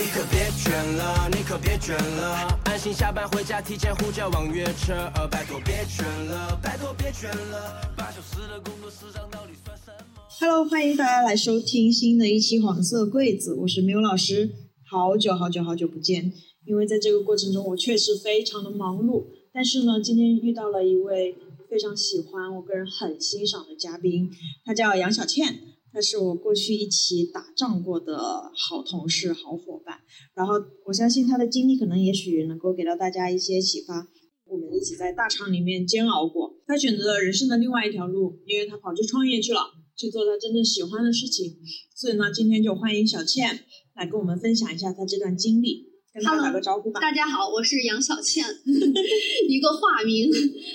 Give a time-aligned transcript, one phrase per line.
[0.00, 4.94] 你可别卷了，你可别卷了，安心下班回家，提前呼叫网约车。
[5.14, 14.50] 呃拜托别卷了，拜托别卷了，八小时的工作时长到底算什么？Hello，欢迎大家来收听新的一期黄色柜子，我是缪老师。
[14.90, 16.32] 好久好久好久不见，
[16.64, 21.36] 因为在这个过程中我确实非常的忙碌，但是呢，今天遇到了一位
[21.68, 24.30] 非常喜欢、我个人很欣赏的嘉宾，
[24.64, 25.58] 他叫杨小倩，
[25.92, 28.16] 他是我过去一起打仗过的
[28.54, 29.98] 好同事、好伙伴。
[30.34, 30.54] 然后
[30.86, 34.08] 我相信他的经历可能也许能够给到大家一些启发。
[34.46, 39.60] 我们一起在大厂里面煎熬过，他选择了人生的另外一条路，因为他跑去创业去了，
[39.96, 41.56] 去做他真正喜欢的事情。
[41.94, 43.60] 所以呢，今天就欢迎小倩
[43.94, 47.00] 来跟我们分享一下她这段经历，跟大家打个招呼吧。
[47.00, 48.44] 大家好，我是杨小倩，
[49.48, 50.28] 一个化名，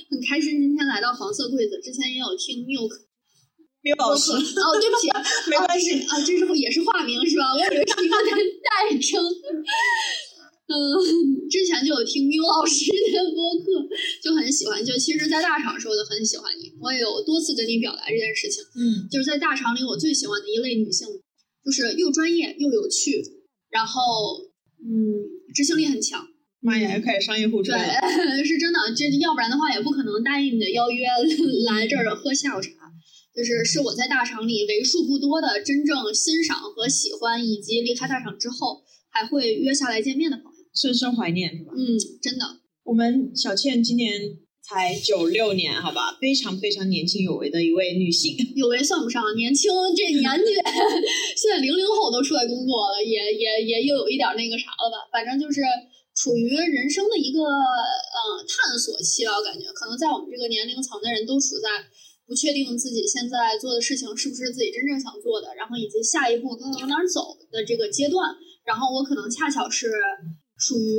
[0.09, 1.81] 很开心今天来到黄色柜子。
[1.81, 2.91] 之前也有听 Milk
[3.85, 7.53] 缪老师，哦，对不起啊， 没关系啊，这是也是化名是吧？
[7.53, 8.17] 我以为是一个
[8.65, 9.21] 代称。
[10.65, 10.73] 嗯，
[11.47, 13.85] 之前就有听缪老师的播客，
[14.23, 14.83] 就很喜欢。
[14.83, 18.63] 就其实，在大厂的时候就很喜欢你，我也有多次跟你表达这件事情。
[18.73, 21.05] 嗯，就是在大厂里，我最喜欢的一类女性，
[21.63, 23.21] 就是又专业又有趣，
[23.69, 24.01] 然后
[24.81, 26.25] 嗯，执行力很强。
[26.61, 27.79] 妈呀，还开始商业互吹了。
[27.79, 31.05] 对， 是真的，这要不然的话也不可能答应你的邀约
[31.69, 32.84] 来这儿喝下午茶。
[33.35, 40.51] 就是是我在大厂里为数不多的真正欣赏和喜欢，以及离开大厂之后还会约下来见面的朋友。
[40.73, 41.73] 深深怀念是吧？
[41.75, 42.45] 嗯，真的，
[42.83, 44.11] 我们小倩今年
[44.61, 48.35] 才九六年，好吧，非常非常年轻有为的一位女性。
[48.55, 50.53] 有为算不上，年轻这 年纪，
[51.35, 55.07] 现在零零后都出来工作了，也也也又有一点那个啥了吧？
[55.11, 55.61] 反正就是
[56.15, 61.67] 处于人生的一个呃探索期吧，我感觉可能在我们这个年龄层的人都处在
[62.27, 68.33] 不确定自己现在做的事情是不是自己真正想做的，然后以及下一步该往哪儿走的这个阶段。
[68.65, 69.93] 然后我可能恰巧是
[70.57, 70.89] 属于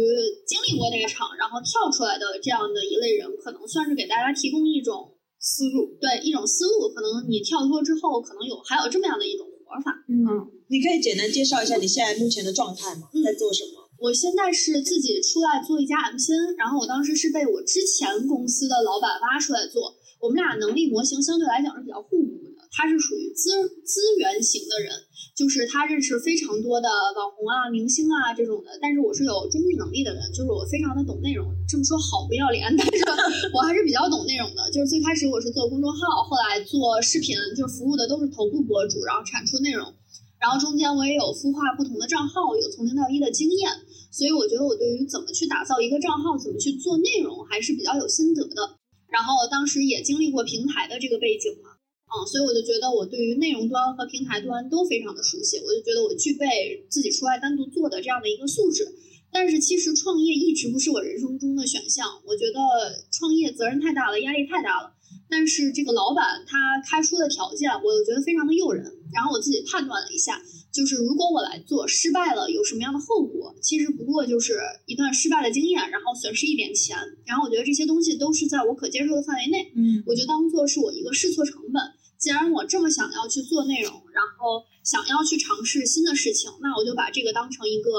[0.46, 6.94] 经历过那个场，然后跳出来的这样的一类人，可能算是给大家提供一种思路，对一种思路。
[6.94, 9.90] 可能你跳脱之后，可能有还有这么样的一种活法。
[10.06, 13.10] 嗯，你可以简单介绍一下你现在目前的状态吗？
[13.10, 13.82] 嗯在做什么？
[13.98, 19.95] 我现在是自己出来做一家 MCN，然后我当时是被我之前公司的老板挖出来做。
[20.20, 23.50] 我们俩能力模型相对来讲是比较互补的，他是属于资
[23.84, 24.92] 资源型的人，
[25.36, 31.46] 就是他认识非常多的网红啊、明星啊这种的，但是我是有中日能力的人，就是我非常的懂内容。
[31.68, 34.70] 这么说好不要脸， 但是我还是比较懂内容的。
[34.72, 39.92] 就是最开始我是做公众号，后来做视频，就是服务的都是头部博主，然后产出内容。
[40.38, 43.70] 然后中间我也有孵化不同的账号，有从零到一的经验，
[44.12, 48.75] 所以我觉得我对于怎么去打造一个账号，怎么去做内容，还是比较有心得的。
[49.08, 51.70] 然后当时也经历过平台的这个背景嘛，
[52.06, 58.86] 嗯，所以我就觉得我对于内容端和平台端都非常的熟悉，我就觉得我具备自己出来单独做的这样的一个素质。
[59.32, 64.94] 但是其实创业一直不是我人生中的选项，我觉得创业责任太大了，压力太大了。
[65.28, 68.84] 但是这个老板他开出的条件，我又觉得非常的诱人。
[69.12, 70.40] 然后我自己判断了一下，
[70.76, 73.56] 就是如果我来做失败了，有什么样的后果？
[73.62, 76.94] 其实不过就是一段失败的经验，然后损失一点钱。
[77.24, 81.82] 然后我觉得这些东西都是在我可接受的范围内，嗯我就当做是我一个试错成本。
[82.18, 87.90] 既然我这么想要去做内容，然后想要去尝试新的事情，那我就把这个当成一个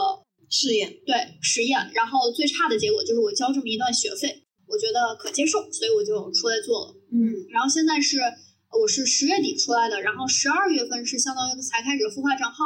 [0.50, 0.98] 试验。
[1.06, 1.92] 对实验。
[1.94, 6.96] 然后最差的结果就是我交这么一段学费，我觉得可接受，所以我就出来做了。
[7.12, 8.18] 嗯然后现在是
[8.80, 12.64] 我是十月底出来的，然后十二月份是相当于才开始孵化账号，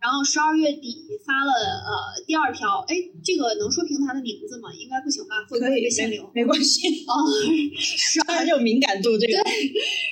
[0.00, 4.72] 然后十二月底发了呃第二条，哎，这个能说平台的名字吗？
[4.72, 5.44] 应该不行吧？
[5.48, 6.24] 会不会被限流？
[6.34, 7.12] 没关系， 啊，
[7.76, 9.18] 十二很有敏感度。
[9.18, 9.36] 这个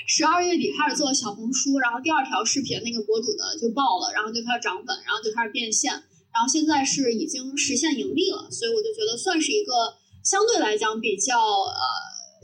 [0.06, 5.90] 十二月底开始做小红书，然后第二条视频那个博主的就爆了，然后就开始涨粉，然后就开始变现，
[6.28, 11.80] 然后现在是已经实现盈利了，所以我就觉得算是一个相对来讲比较呃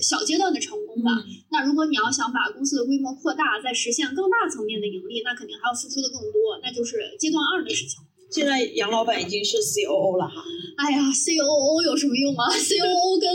[0.00, 1.11] 小阶段的成功吧。
[1.50, 8.00] 那如果你要想把公司的规模扩大，再实现更大层面的盈利，那肯定还要付出的更多，那就是阶段二的事情。
[8.31, 10.43] 现在杨老板已经是 COO 了哈。
[10.76, 13.31] 哎呀，COO 有什么用啊？COO 跟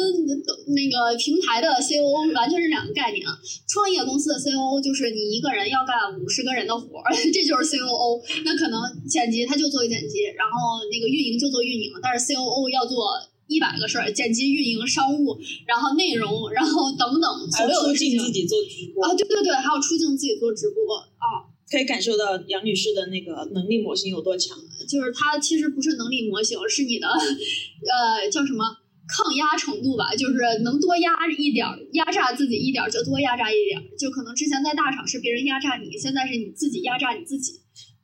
[0.75, 3.31] 那个平台的 COO 完全是两个概念啊。
[3.69, 8.19] 创业公司的 COO 就是你一个人要干五十个人的活儿， 这就是 COO。
[8.43, 13.15] 那可能剪辑他就做剪辑，然后那个运营就做运营，但是 COO 要做
[13.49, 21.49] 一百个事儿，剪辑、运营、商务，然后内容，然后等等所有的事情镜自己做直播啊，对对对，还有出镜自己做直播啊。
[21.69, 24.57] 可以感受到杨女士的那个能力模型有多强。
[24.87, 28.65] 就是她其实不是能力模型，是你的呃叫什么
[29.07, 33.83] 抗压程度吧，就是能多压一点儿，压榨自己一点儿就多压榨一点儿。
[33.97, 37.53] 就可能之前在大厂是别人压榨你，现在是你自己压榨你自己。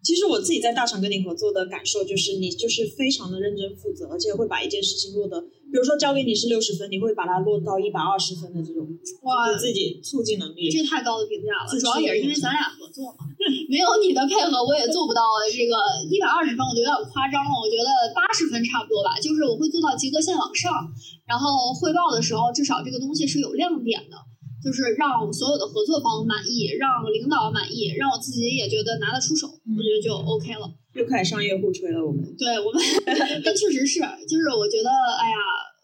[0.05, 8.85] 其实我自己在大厂跟你合作的感受就是，你就是非常的认真负责，而且会把一件事情落得，比如说交给你是六十分，你会把它落到一百二十分的这种，
[9.23, 10.69] 哇对自己促进能力。
[10.69, 13.25] 这太高的评价了，主要也是因为咱俩合作嘛，
[13.67, 15.73] 没有你的配合，我也做不到这个
[16.05, 17.57] 一百二十分，我觉得有点夸张了。
[17.57, 20.69] 我觉得八十分差不多吧，就是我会做到及格线往上，
[21.25, 24.21] 然后汇报的时候，至少这个东西是有亮点的，
[24.65, 30.65] 就是让所有的合作方满意，让领导满意，让我自己也觉得拿得出手，我觉得就 OK 了。
[30.97, 32.25] 又开始商业互吹了，我们。
[32.35, 32.81] 对我们，
[33.45, 35.37] 但确实是，就是我觉得，哎呀，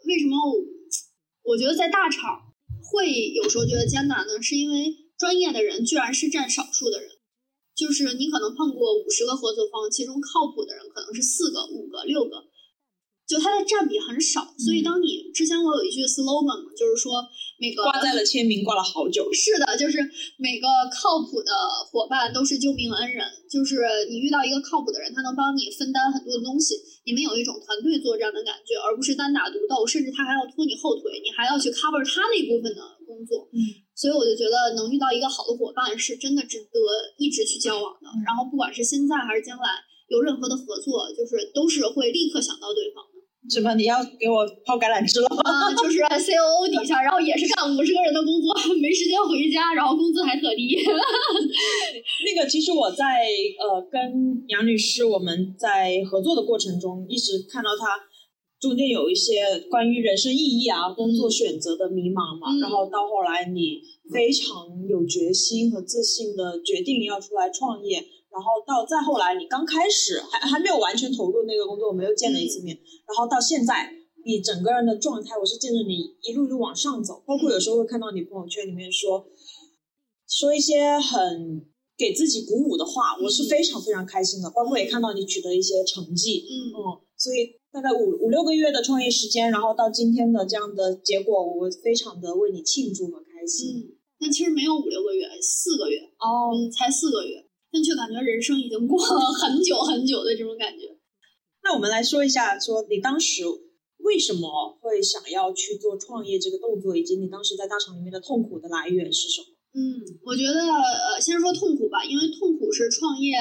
[0.09, 2.41] 为什么我我觉得在大厂
[2.81, 4.41] 会有时候觉得艰难呢？
[4.41, 7.07] 是因为专业的人居然是占少数的人，
[7.77, 12.41] 就是你可能碰过五十个合作方，其中靠谱的人可能是四个、五个、六个，
[13.31, 14.43] 就它的占比很少。
[14.59, 17.23] 所以当你之前我有一句 slogan 嘛，就是说
[17.55, 19.31] 每个挂在了签名，挂了好久。
[19.31, 20.03] 是的，就是
[20.35, 21.55] 每个靠谱的
[21.87, 23.23] 伙伴都是救命恩人。
[23.47, 23.79] 就是
[24.11, 26.75] 你遇到一个靠谱的人，他能帮你分担很多的东西，
[27.07, 33.47] 你们有一种团队作战的感觉，而不是单打独斗，甚至他还要拖你后腿，你还要去 cover 他那部分的工作。
[33.55, 33.59] 嗯，
[33.95, 36.79] 所以我就觉得能遇到一个好的伙伴是真的值得
[37.15, 38.07] 一直去交往的。
[38.25, 43.10] 然后不管是现在还是将来有任何的合作，就是都是会立刻想到对方的。
[43.49, 43.73] 什么？
[43.75, 45.41] 你要给我抛橄榄枝了吗？
[45.43, 50.77] 啊，就是 COO 底下，然后也是干五十个人的工作，没时间回家，然后工资还特低。
[50.77, 53.25] 那个，其实我在
[53.57, 57.97] 呃跟杨女士我们在合作的过程中，一直看到她
[58.59, 59.41] 中间有一些
[59.71, 63.81] 关于人生意义啊、工作选择的迷茫嘛，嗯然后到后来你
[64.13, 72.75] 非常有决心和自信的决定要出来创业，然后到再后来你刚开始还还没有完全投入那个工作，我们又见了一次面，
[73.07, 73.93] 然后到现在。
[74.23, 79.25] 你整个人的状态，我是见着你一路一路往上走，包括有时候会看到你朋友圈里面说，
[80.29, 81.65] 说一些很
[81.97, 84.47] 给自己鼓舞的话，我是非常非常开心的。
[84.51, 93.73] 包括也看到你取得一些成绩，嗯嗯，所以大概五五六个月的创业时间，然后到今天的这样的结果，我非常的为你庆祝和开心。
[93.75, 100.97] 嗯，但其实没有五六个月，四个月，哦，嗯，才四个月，但却感觉人生已经过了 很久很久的这种感觉。
[101.63, 103.43] 那我们来说一下，说你当时
[103.99, 109.47] 为什么会想要去做创业这个动作，以及你当时在大厂里面的痛苦的来源是什么？
[109.73, 109.79] 嗯，
[110.25, 113.37] 我觉得呃，先说痛苦吧，因为痛苦是创业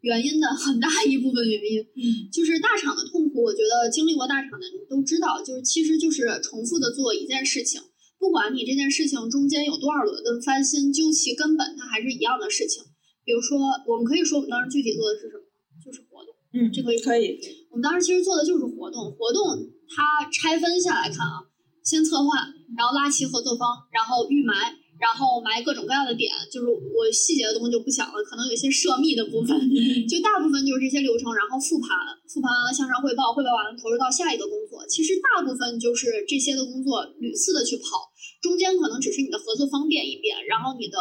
[0.00, 1.78] 原因的很大一部分原因。
[1.82, 7.80] 嗯就是大厂的痛苦，我觉得经历过大厂的人都知道，就是其实就是重复的做一件事情，
[8.18, 12.82] 不管你这件事情中间有多少轮的翻新，究其根本，它还是一样的事情。
[13.28, 15.44] 比如说，我们可以说我们当时具体做的是什么，
[15.84, 16.32] 就是活动。
[16.56, 17.36] 嗯，这可以可以，
[17.68, 19.52] 我们当时其实做的就是活动，活动
[19.92, 21.44] 它拆分下来看啊，
[21.84, 29.52] 先策划，然后拉齐合作方，然后预埋，然后埋各种各样的点，就是我细节的东西就不讲了，可能有一些涉密的部分，
[30.08, 31.92] 就大部分就是这些流程，然后复盘，
[32.32, 34.80] 复盘完了向上汇报，汇报完了投入到下一个工作。
[34.88, 38.08] 其实大部分就是这些的工作屡次的去跑，
[38.40, 40.96] 中间可能只是你的合作方变一变，然后你的。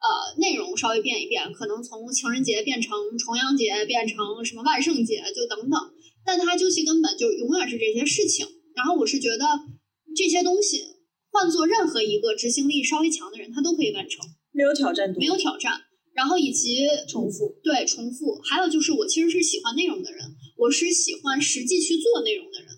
[0.00, 5.78] 呃，内容稍微变一变，可能从情人节变成重阳节，变成什么万圣节，就等等。
[6.24, 8.46] 但它究其根本就永远是这些事情。
[8.74, 9.44] 然后我是觉得
[10.16, 10.82] 这些东西
[11.30, 15.82] 换做任何一个执行力稍微强的人，他都可以完成，没有挑战度，没有挑战。
[16.12, 20.24] 然后以及重复，对重复，还有就是我其实是喜欢内容的人，
[20.56, 22.68] 我是喜欢实际去做内容的人，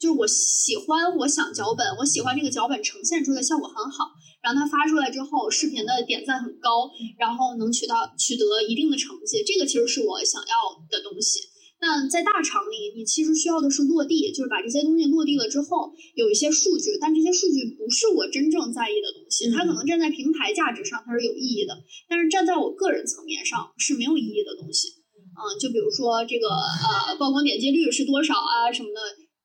[0.00, 4.06] 就是我喜欢我想脚本，我喜欢这个脚本呈现出的效果很好，
[4.42, 10.54] 然后它发出来之后，视频的点赞很高，然后能取到取得一定的成绩，这个其实是我想要
[10.90, 11.40] 的东西。
[11.80, 21.78] 那在大厂里，你其实需要的是落地，就是把这些东西落地了之后，有一些数据，但这些数据不是我真正在意的东西，它可能站在平台价值上它是有意义的，
[22.08, 24.88] 但是站在我个人层面上是没有意义的东西。
[25.38, 28.98] 嗯，就比如说这个呃曝光点击率是多少啊什么的，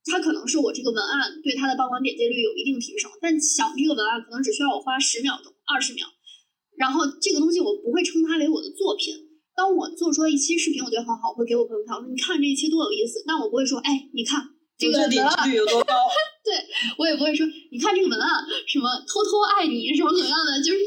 [0.06, 6.06] 它可能是我这个文案对它的曝光点击率有一定提升，但想这个文案可能只需要我花十秒钟、二十秒，
[6.78, 9.16] 然后这个东西我不会称它为我的作品。
[9.56, 13.24] 当我做出了一期视频，我觉得很好，我会给我朋友看，我说你看这一期多有意思。
[13.26, 14.42] 但我不会说，哎，你看
[14.78, 15.94] 这个文点击案，率有多高？
[16.44, 16.52] 对
[16.98, 20.82] 我也不会说，你看这个文案什么偷偷爱你什么怎么样的，就是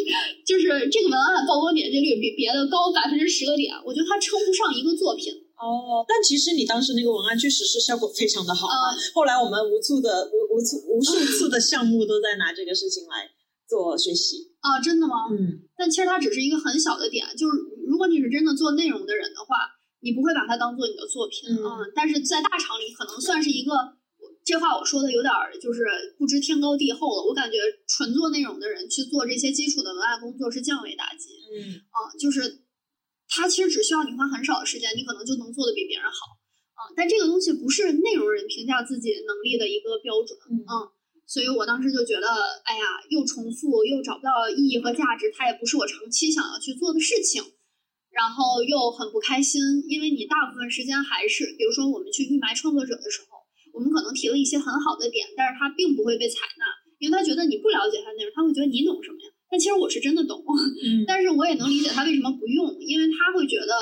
[0.45, 5.33] 就是这个文案曝光点击率比别的高百分之十个点，我觉得它称不上一个作品。
[5.57, 8.69] 哦，但其实你当时那个文案确实是效果非常的好。
[8.69, 13.29] 呃，后来我们无数的无无数无 数次的项目都在拿这个事情来
[13.69, 14.53] 做学习。
[14.61, 15.29] 啊，真的吗？
[15.33, 19.57] 嗯，但其实它只是一个很小的点，就是如果你是真的做内容的人的话，
[20.01, 23.73] 你不会把它当做你的作品嗯啊、但是在大厂里可能算是一个，
[24.45, 25.83] 这话我说的有点儿就是
[26.19, 27.25] 不知天高地厚了。
[27.25, 27.57] 我感觉
[27.89, 32.66] 纯做内容的人去做这些基础的文案工作是降维打击嗯，啊、就是
[33.29, 36.39] 它其实只需要你花很少的时间，你可能就能做的比别人好
[36.79, 36.93] 啊。
[36.97, 40.95] 但这个东西不是内容人评价自己能力的一个标准，嗯。
[41.27, 42.29] 所以我当时就觉得，
[42.63, 47.43] 哎呀，又重复又找不到意义和价值，它也不是我长期想要去做的事情，
[48.15, 49.59] 然后又很不开心，
[49.91, 53.43] 因为你大部分时间还是，比如说我们去预埋创作者的时候，
[53.75, 56.65] 我们可能提了一些很好的点，但是他并不会被采纳，
[57.03, 59.27] 因为他觉得你不了解他的内容，他会觉得你懂什么呀？
[59.51, 60.43] 但其实我是真的懂，
[61.07, 63.73] 但是我也能理解他为什么不用，因为他会觉得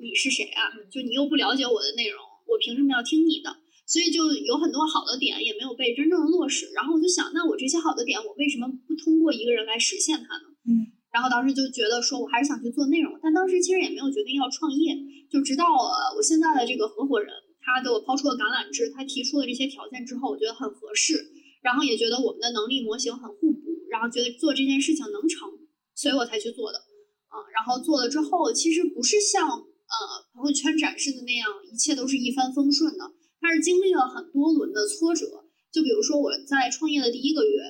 [0.00, 0.68] 你是谁啊？
[0.92, 3.50] 就你又不了解我的内容，我凭什么要听你的？
[3.86, 10.48] 所以就有很多好的点也没有被真正的落实，然后我就想，那我这些好的点，我为什么不通过一个人来实现它呢？
[10.64, 14.96] 嗯，然后当时就觉得说，我还是想去做内容，但当时其实也没有决定要创业，
[15.30, 15.68] 就直到
[16.16, 17.28] 我现在的这个合伙人，
[17.60, 21.20] 他给我抛出了橄榄枝，他提出了这些条件之后，我觉得很合适，
[21.62, 23.63] 然后也觉得我们的能力模型很互补，
[23.94, 25.46] 然后觉得做这件事情能成，
[25.94, 26.82] 所以我才去做的。
[27.30, 29.94] 啊，然后做了之后，其实不是像呃
[30.34, 33.06] 朋友圈展示的那样，一切都是一帆风顺的。
[33.38, 37.62] 它是经历了很多轮的挫折，就比如说我在创业的第一个月，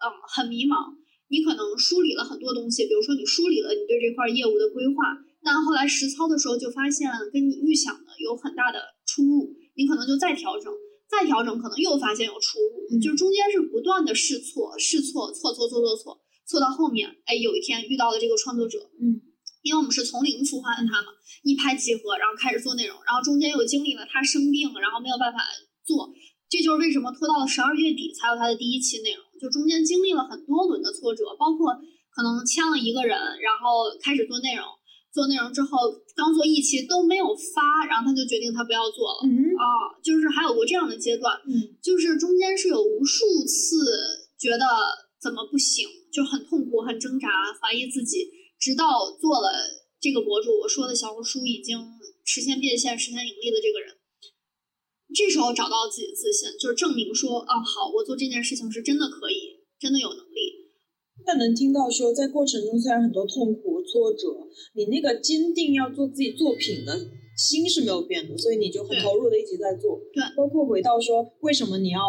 [0.00, 0.96] 嗯，很迷茫。
[1.28, 10.72] 你可能梳理了很多东西，比如说你梳理了你对这块业务的规划，但后来实操的时候就发现跟你预想的有很大的出入，你可能就再调整，
[11.08, 19.22] 再调整，可能又发现有出入，就是中间是不断的试错、试错、错错错错错，错到后面，哎，有一天遇到了这个创作者，嗯。
[19.60, 21.08] 因为我们是从零孵化的他嘛，
[21.42, 25.40] 一拍即合，然后开始做内容，然后中间又经历了他生病，然后没有办法
[25.84, 26.08] 做，
[26.48, 31.74] 这就是为什么拖到了十二月底才有他的第一期内容，就中间经历了很多轮的挫折，包括
[32.14, 34.64] 可能签了一个人，然后开始做内容，
[35.18, 39.26] 做内容之后刚做一期都没有发，然后他就决定他不要做了，
[39.58, 43.82] 啊，就是还有过这样的阶段，嗯，就是中间是有无数次
[44.38, 44.64] 觉得
[45.20, 47.26] 怎么不行，就很痛苦，很挣扎，
[47.60, 48.30] 怀疑自己。
[48.60, 49.50] 直到做了
[50.00, 51.78] 这个博主，我说的小红书已经
[52.24, 53.98] 实现变现、实现盈利的这个人，
[55.12, 60.67] 这时候找到自己的自信，就是证明说，啊，好，我做这件事情是真的可以，真的有能力。
[61.28, 66.96] 但能听到说，在过程中虽然很多痛苦、挫折，你那个坚定要做自己作品的
[67.36, 70.00] 心是没有变的，所以你就很投入的一直在做。
[70.14, 72.00] 对，包括回到说，为什么你要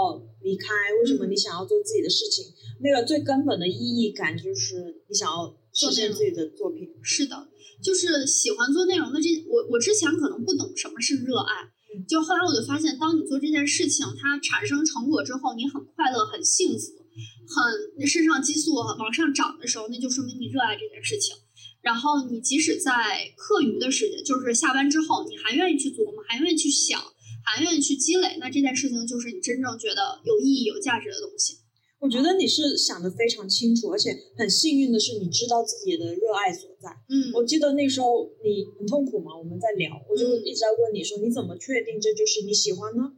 [0.41, 0.67] 离开？
[1.01, 2.45] 为什么你想要做自己的事情？
[2.79, 5.53] 那个最根本的意义感就是你想要。
[5.71, 7.47] 实现自己的作品是的，
[7.81, 11.69] 就是喜欢做内容的这我我之前可能不懂什么是热爱，
[12.09, 16.98] 就后来我就发现，当你做这件事情，它产生成果之后，你很快乐、很幸福、
[17.47, 21.35] 很肾上激素往上涨的时候，那就说明你热爱这件事情。
[21.81, 22.91] 然后你即使在
[23.38, 26.99] 课余的时间，就是下班之后，你还愿意去琢磨，还愿意去想，
[27.45, 31.55] 还愿意去积累，那这件事情就是你真正觉得有意义、有价值的东西。
[31.99, 36.89] 我觉得你是想的非常清楚，而且很幸运的是，你知道自己的热爱所在。
[37.09, 43.11] 嗯，我记得那时候你很痛苦嘛，我们在聊，我就一直在问你说，你怎么确定这就是你喜欢呢？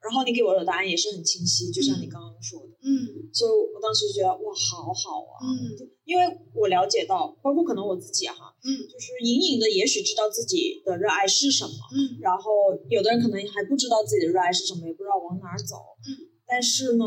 [0.00, 2.68] 然后你给我的答案也是很清晰，就像你刚刚说的。
[2.82, 5.34] 嗯，所以我当时觉得哇，好好啊。
[5.42, 6.24] 嗯，因为
[6.54, 11.72] 我了解到，包括可能我自己哈，嗯，就是隐隐的，也许知道自己的热爱是什么。
[11.94, 12.50] 嗯，然后
[12.88, 15.76] 有的人可能还不知道自己的热爱是什么，也不知道往哪儿走。
[16.06, 17.04] 嗯，但是呢。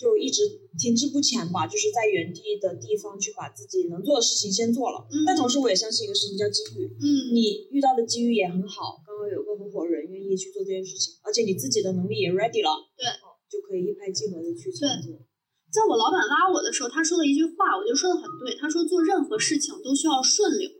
[0.00, 0.40] 就一直
[0.78, 5.06] 停滞不前吧，就是在原地的地方去把自己能做的事情先做了。
[5.12, 6.88] 嗯，但同时我也相信一个事情叫机遇。
[6.88, 9.99] 嗯，你遇到的机遇也很好，刚刚有个合伙人
[10.30, 12.70] 愿意去做这件事情，而且你自己的能力也 ready 了。
[12.94, 13.02] 对，
[13.50, 15.18] 就可以一拍即合的去操作。
[15.74, 18.54] 在我老板拉我的时候，他说了一句话，我觉得说的很对。
[18.54, 20.70] 他说做任何事情都需要顺流，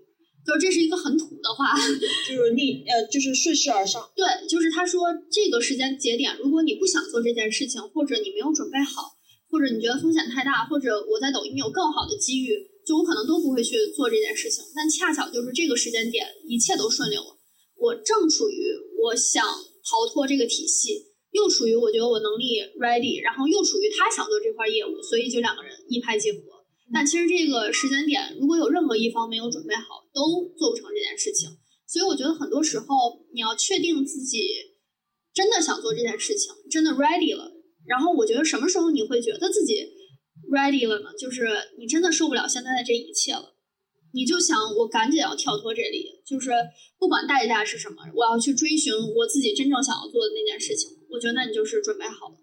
[0.47, 1.75] 就是这是一个很土的话，
[2.31, 3.99] 就是逆呃就是顺势而上。
[4.15, 9.19] 对，就是他说这个时间节点，如果你不想做这件事情，或者你没有准备好。
[9.51, 12.55] 或者你觉得风险太大，或者我在抖音有更好的机遇，
[12.87, 14.63] 就我可能都不会去做这件事情。
[14.77, 17.35] 但恰巧就是这个时间点，一切都顺流了。
[17.75, 18.71] 我正处于
[19.03, 26.39] 我想逃脱这个体系，又处于我觉得我能力 ready，然后又处于他想做这块业务，所以就两个人一拍即合。
[26.93, 31.49] 但其实这个时间点，如果有任何一方没有准备好，都做不成这件事情。
[31.87, 32.87] 所以我觉得很多时候
[33.33, 34.49] 你要确定自己
[35.33, 37.53] 真的想做这件事情，真的 ready 了。
[37.87, 39.87] 然后我觉得什么时候你会觉得自己
[40.53, 41.11] ready 了呢？
[41.19, 43.55] 就是你真的受不了现在的这一切了，
[44.13, 46.51] 你就想我赶紧要跳脱这里，就是
[46.99, 50.99] 不管代价是什么，我要去追寻我自己真正想要做的那件事情。
[51.11, 52.35] 我觉得那你就是准备好了。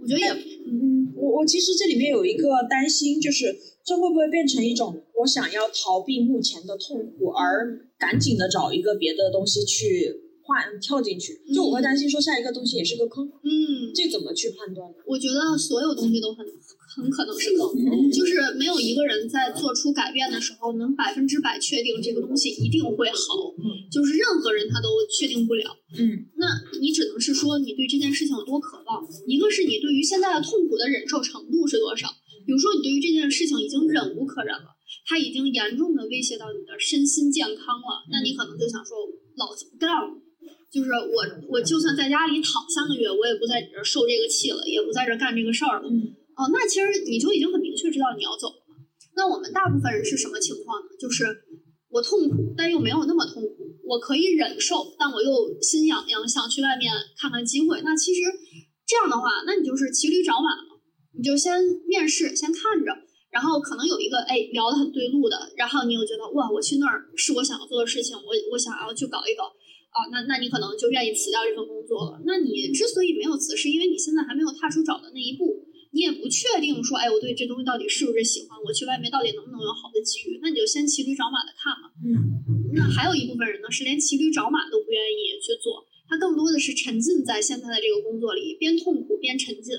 [0.00, 14.96] 我觉得也，嗯，我我其实这里面有一个担心，就是这会不会变成一种我想要逃避目前的痛苦，而赶紧的找一个别的东西去换跳进去，就我会担心说下一个东西也是个坑，嗯，这怎么去判断呢？
[15.06, 16.44] 我觉得所有东西都很
[16.94, 23.16] 很可能是坑，就是没有一个人在做出改变的时候能百分之百确定这个东西一定会好，
[23.90, 25.64] 就是任何人他都确定不了。
[25.98, 26.46] 嗯那
[26.80, 32.08] 你只能是说你对这件事情有多渴望，一个是你对于现在的痛苦的忍受程度是多少。
[32.44, 34.76] 比如说你对于这件事情已经忍无可忍了，
[35.08, 38.94] 它已经严重的威胁到你的身心健康了，那你可能就想说，
[39.36, 40.12] 老子不干了。
[40.74, 41.22] 就是我，
[41.54, 45.86] 我就算在家里躺三个月，我也不在你这儿受这个气了，也不在这儿干这个事儿了。
[45.86, 48.58] 嗯哦，那其实你就已经很明确知道你要走了。
[49.14, 50.90] 那我们大部分人是什么情况呢？
[50.98, 51.30] 就是
[51.94, 57.80] 我痛苦，但又没有那么痛苦，我可以忍受，但我又心痒痒，想去外面看看机会。
[57.86, 58.22] 那其实
[58.84, 60.82] 这样的话，那你就是骑驴找马了，
[61.16, 62.90] 你就先面试，先看着，
[63.30, 69.54] 然后可能有一个哎聊得很对路的，然后你又觉得哇，我去那儿是我想要做的事情，我我想要去搞一搞。
[69.94, 72.20] 啊，那那你可能就愿意辞掉这份工作了。
[72.26, 75.62] 那你之所以没有辞，是因为你现在还没有踏出找的那一步，
[75.94, 80.38] 你也不确定说，哎，我对这东西到底是不是喜欢，我去外面到底能不能有好的机遇？
[80.42, 81.94] 那你就先骑驴找马的看嘛。
[82.02, 82.42] 嗯
[82.74, 89.78] 那还有一部分人呢，是连骑驴找马都不愿意去做，他更多的是沉浸在现在的这个工作里，边痛苦边沉浸。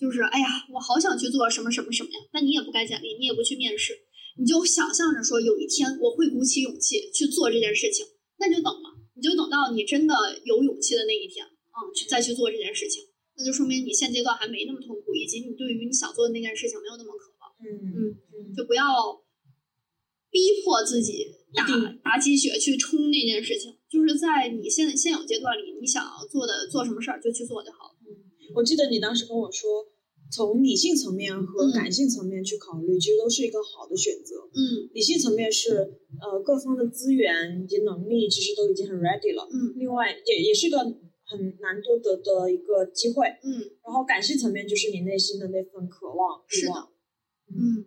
[0.00, 3.92] 就是，哎呀，我好想去做什么什么什么呀，但你也不改简历，你也不去面试，
[4.38, 8.06] 你就想象着说，有一天我会鼓起勇气去做这件事情，
[8.38, 8.89] 那就等嘛，
[9.20, 10.16] 你就等到你真的
[10.48, 13.04] 有勇气的那一天，嗯，去再去做这件事情，
[13.36, 17.68] 那就说明你现阶段还没那么痛苦，以及你对于你想做的那件事情没有那么渴望，嗯。
[18.32, 19.14] 嗯就不要
[20.30, 21.62] 逼迫自己打
[22.02, 27.96] 打鸡血去冲那件事情，就是在你现现有阶段里，你想要做的做什么事儿就去做就好了。
[28.08, 28.16] 嗯
[28.56, 29.86] 我记得你当时跟我说，
[30.30, 34.36] 从理性层面和嗯感性层面去考虑，其实都是一个好的选择。
[34.54, 35.70] 嗯理性层面是
[36.20, 43.26] 呃各方的资源以及能力其实都已经很 ready 了，嗯另外也也是个很难多得的一个机会。
[43.42, 46.88] 嗯然后感性层面就是你内心的那份渴望、欲望，
[47.50, 47.84] 嗯，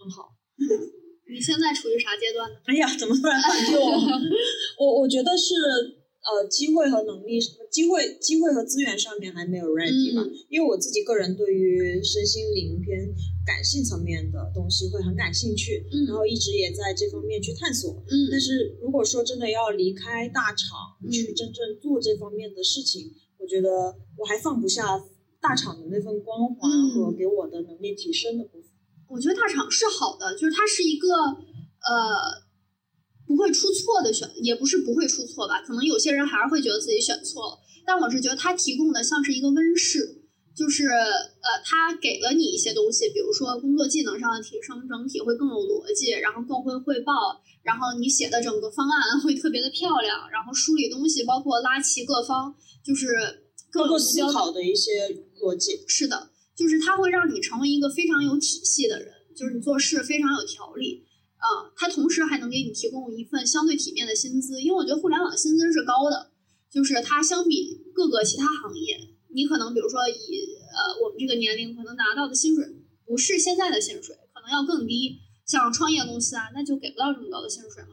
[0.00, 0.32] 很好。
[1.30, 2.56] 你现在处于啥阶段呢？
[2.64, 3.84] 哎呀，怎么突然反击我？
[4.80, 5.54] 我我觉得是
[6.30, 7.40] 呃机会和能力，
[7.70, 13.12] 机会机会和资源上面还没有 ready 吧，嗯因为我自己个人对于身心灵偏
[13.44, 18.02] 感性层面的东西会很感兴趣，嗯然后一直也在这方面去探索。
[18.10, 23.68] 嗯但是如果说真的要离开大厂、嗯去真正做这方面的事情，我觉得
[24.16, 24.84] 我还放不下
[25.40, 28.70] 大厂的那份光环嗯和给我的能力提升的部分。
[29.08, 31.98] 我觉得大厂是好的，就是它是一个呃
[33.30, 52.52] 不会出错的选，也不是不会出错吧，可能有些人还是会觉得自己选错了，但我是觉得它提供的像是一个温室，就是呃它给了你一些东西，比如说工作技能上的提升，整体会更有逻辑，然后更会汇报，然后你写的整个方案会特别的漂亮，然后梳理东西，包括拉齐各方，
[52.84, 53.06] 就是
[53.70, 55.06] 更有思考的一些
[55.40, 55.84] 逻辑。
[55.86, 61.06] 是的，就是它会让你成为一个非常有体系的人，就是你做事非常有条理。
[61.40, 66.30] 啊、它同时还能给你提供一份相对体面的薪资，因为我觉得互联网薪资是高的，
[66.70, 69.00] 就是它相比各个其他行业，
[69.34, 72.64] 你可能比如说以呃我们这个年龄可能拿到的薪水
[73.06, 75.18] 不是现在的薪水，可能要更低。
[75.46, 77.88] 像创业公司啊，那就给不到这么高的薪水嘛。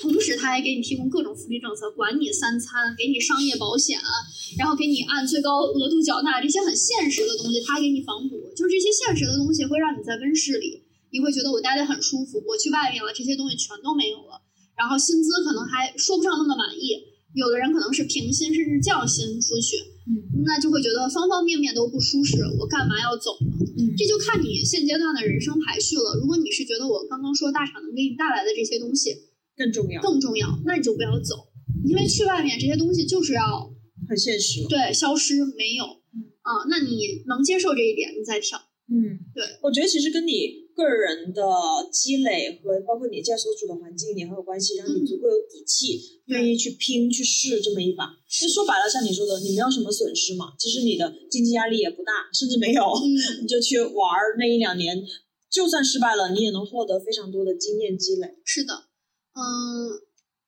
[0.00, 4.00] 同时，他还给你提供各种福利政策，管你三餐，给你商业保险，
[4.56, 8.50] 然后给你按最高额度缴纳这些很现实的东西，他给你防补。
[8.56, 10.81] 就是这些现实的东西会让你在温室里，
[11.12, 12.42] 你会觉得我待得很舒服。
[12.48, 14.40] 我去外面了，这些东西全都没有了，
[14.74, 17.12] 然后薪资可能还说不上那么满意。
[17.34, 23.48] 有的人可能是平薪甚至降薪出去，嗯那就会觉得方方面面都不舒适，我干嘛要走呢？
[23.78, 26.16] 嗯这就看你现阶段的人生排序了。
[26.20, 29.16] 如果你是觉得我刚刚说大厂能给你带来的这些东西
[29.56, 31.48] 更重要，更重要，那你就不要走，
[31.86, 33.72] 因为去外面这些东西就是要
[34.06, 34.66] 很现实。
[34.68, 36.68] 对消失没有嗯啊。
[36.68, 38.60] 那你能接受这一点，你再跳。
[38.92, 41.42] 嗯，对，我觉得其实跟你个人的
[41.92, 48.10] 积累和包括你现在所处的环境也很有关系，让你嗯足够有底气，愿意去拼去试这么一把。
[48.28, 53.04] 其实说白了，像你说的，你没有什么损失嘛，其实你的经济压力也不大，甚至没有，嗯，
[53.42, 55.02] 你就去玩儿那一两年，
[55.50, 58.28] 就算失败了，你也能获得非常多的经验积累。
[58.44, 58.74] 是的，
[59.34, 60.00] 嗯，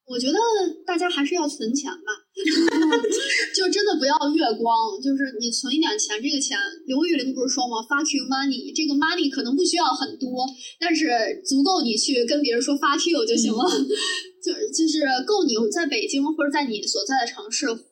[0.07, 0.39] 我觉得
[0.87, 2.24] 大家还是要存钱吧，
[3.55, 10.45] 就真的不要月光，就是你存一点钱，这个钱，刘玉玲不是说吗？fuck you money，这个 money 可能不需要很多，
[10.81, 11.07] 但是
[11.47, 13.63] 足够你去跟别人说 fuck you 就行了，
[14.43, 17.87] 就就是够你在北京或者在你所在的城市活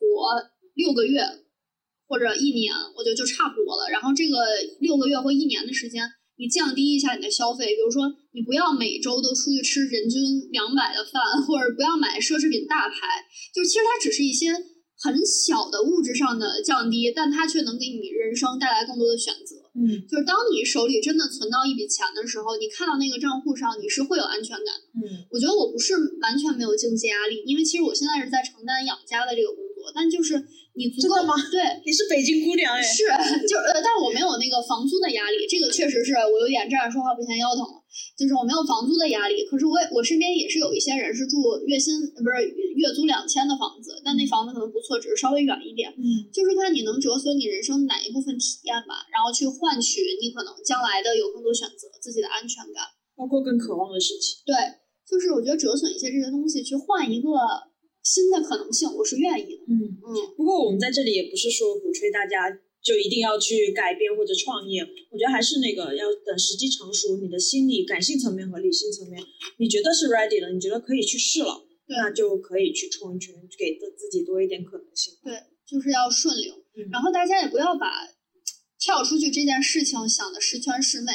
[0.75, 1.23] 六个月
[2.07, 3.89] 或者一年，我觉得就差不多了。
[3.89, 4.37] 然后这个
[4.79, 6.03] 六个月或一年的时间。
[6.43, 8.03] 你降低一下你的消费，比如说
[8.35, 10.19] 你不要每周都出去吃人均
[10.51, 13.23] 两百的饭，或者不要买奢侈品大牌，
[13.55, 14.51] 就其实它只是一些
[14.99, 19.55] 很小的物质上的降低，但它却能给你人生带来更多的选择。
[19.73, 24.83] 嗯就是当你手里真的存到一笔钱的时候，你看到那个账户上，你是会有安全感的。
[24.99, 29.47] 嗯我觉得我不是完全没有经济压力，因为其实我现在是在承担养家的这个
[29.93, 30.37] 但就是
[30.75, 31.59] 你足够吗对。
[31.85, 33.03] 你是北京姑娘哎，是，
[33.47, 37.81] 就呃，但我没有那个房租的压力，这个确实是我有点站着说话不嫌腰疼了，
[38.17, 39.43] 就是我没有房租的压力。
[39.45, 42.39] 可是我也我身边也是有一些人是住月薪呃不是
[42.77, 45.89] 月租两千的房子，但那房子可能不错，只是稍微远一点。
[45.91, 52.83] 嗯就是看你能折损你人生哪一部分体验吧，然后去换取你可能将来的有更多选择，自己的安全感。
[53.15, 54.41] 包括更渴望的事情。
[54.43, 54.55] 对，
[55.05, 57.29] 就是我觉得折损一些这些东西，去换一个
[58.03, 59.63] 新的可能性，我是愿意的。
[59.67, 62.51] 嗯，嗯，不过我们在这里也不是说鼓吹大家
[62.83, 69.23] 就一定要去改变或者创业，我觉得还是那个要等时机成熟，你的心理、感性层面和理性层面，
[69.57, 75.13] 你觉得是 ready 了，你觉得可以去试了，对那就可以去冲一冲，给自自己多一点可能性。
[75.23, 75.33] 对，
[75.65, 76.53] 就是要顺流。
[76.75, 77.87] 嗯然后大家也不要把
[78.77, 81.11] 跳出去这件事情想的十全十美。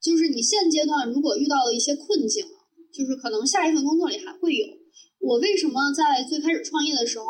[0.00, 2.46] 就是你现阶段如果遇到了一些困境，
[2.94, 4.77] 就是可能下一份工作里还会有。
[5.20, 7.26] 我为什么在最开始创业的时候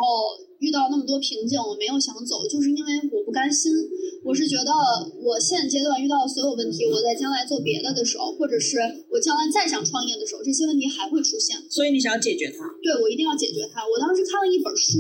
[0.61, 3.73] 遇到那么多瓶颈，我没有想走，就是因为我不甘心。
[4.25, 4.71] 我是觉得
[5.25, 8.77] 我现阶段遇到的所有问题，我在将来做别的的时候，或者是
[9.09, 11.57] 我将来再想创业的时候，这些问题还会出现。
[11.71, 13.81] 所以你想要解决它，对我一定要解决它。
[13.87, 14.99] 我当时看了一本书，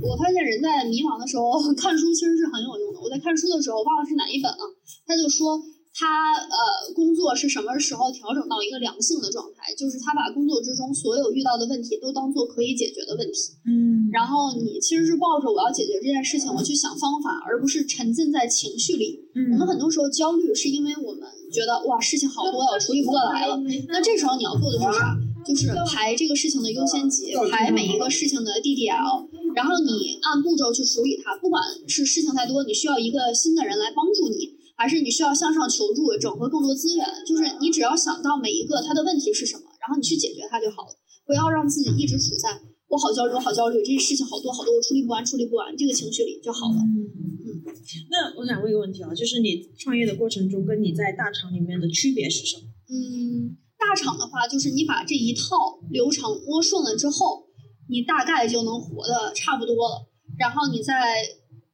[0.00, 3.00] 我发现人在迷茫的时候 看书其实是很有用的。
[3.02, 4.64] 我在看书的时候忘了是哪一本了，
[5.04, 5.60] 他就说
[6.00, 13.52] 他呃工作是什么时候调整到一个良性的状态，就是他把工作之中所有遇到的问题都当做可以解决的问题。
[13.68, 19.20] 嗯然后你其实是抱着我要解决这件事情，我去想方法，而不是沉浸在情绪里。
[19.52, 23.60] 我们嗯很多时候焦虑是因为我们觉得哇事情好多呀，我处理不过来了。
[23.88, 25.14] 那这时候你要做的是啥？
[25.44, 31.36] 就是排这个事情的优先级，排每一个事情的 DDL，然后你按步骤去处理它。
[31.38, 42.48] 不管是事情太多，你需要一个新的人来帮助你，还是你需要向上求助，整合更多资源，就是你只要想到每一个它的问题是什么，然后你去解决它就好了，不要让自己一直处在
[42.88, 46.80] 我好焦虑，我好焦虑，这些事情好多好多，我处理不完，处理不完这个情绪里就好了。
[46.80, 47.60] 嗯嗯，
[48.08, 52.64] 那我想问一个问题啊，就是你创业的过程中，跟你在大厂里面的区别是什么？
[52.88, 57.44] 嗯，大厂的话，就是你把这一套流程摸顺了之后，
[57.90, 60.08] 你大概就能活得差不多了。
[60.38, 61.20] 然后你再，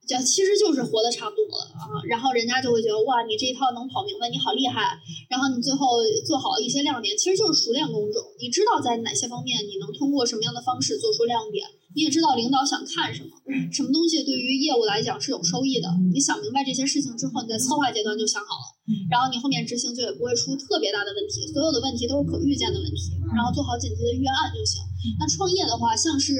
[0.07, 1.99] 就其实就是活的差不多了啊。
[2.07, 4.97] 然后人家就会觉得哇，你这一套能跑明白，你好厉害。
[5.29, 8.23] 然后你最后做好一些亮点，其实就是熟练工种。
[8.39, 13.29] 你知道在哪些方面你能通过什么样的方式做出亮点，你也知道领导想看什么，
[13.71, 15.91] 什么东西对于业务来讲是有收益的。
[16.13, 18.79] 你想明白这些事情之后，你在策划阶段就想好了。
[19.11, 24.79] 然后你后面执行就也不会出特别大的问题，所有的问题都是可预见的问题，然后做好紧急的预案就行。
[25.19, 26.39] 那创业的话，像是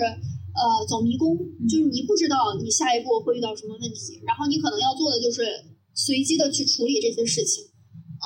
[0.57, 1.37] 呃走迷宫，
[1.69, 5.45] 就是你不知道你下一步会遇到什么问题，然后你可能要做的就是
[5.93, 7.63] 随机的去处理这些事情，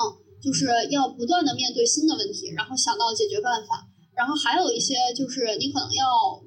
[0.40, 3.86] 就是要不断的面对新的问题，然后想到解决办法。
[4.14, 6.04] 然后还有一些就是你可能要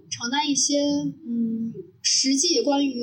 [0.09, 0.85] 承担一些
[1.25, 2.93] 嗯实际关于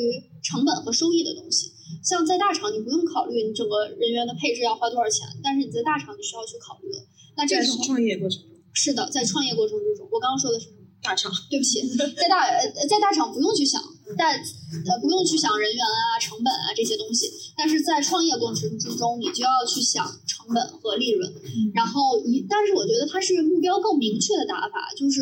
[0.40, 1.72] 成本和收益的东西。
[2.02, 6.98] 像在大厂，你不用考虑你整个人员的配置要花多少钱，但是你在大厂你需要去考虑了。
[7.36, 10.81] 那这在时候创业过程中，是的，在创业过程之中，我刚刚说的是什么？
[11.02, 11.82] 大厂对不起，
[12.16, 13.82] 在大呃在大厂不用去想，
[14.16, 21.32] 但呃不用去想人员啊、成本啊这些东西，但是在创业过程之中，你就要去想成本和利润。
[21.74, 25.20] 然后一，但是我觉得它是目标更明确的打法，就是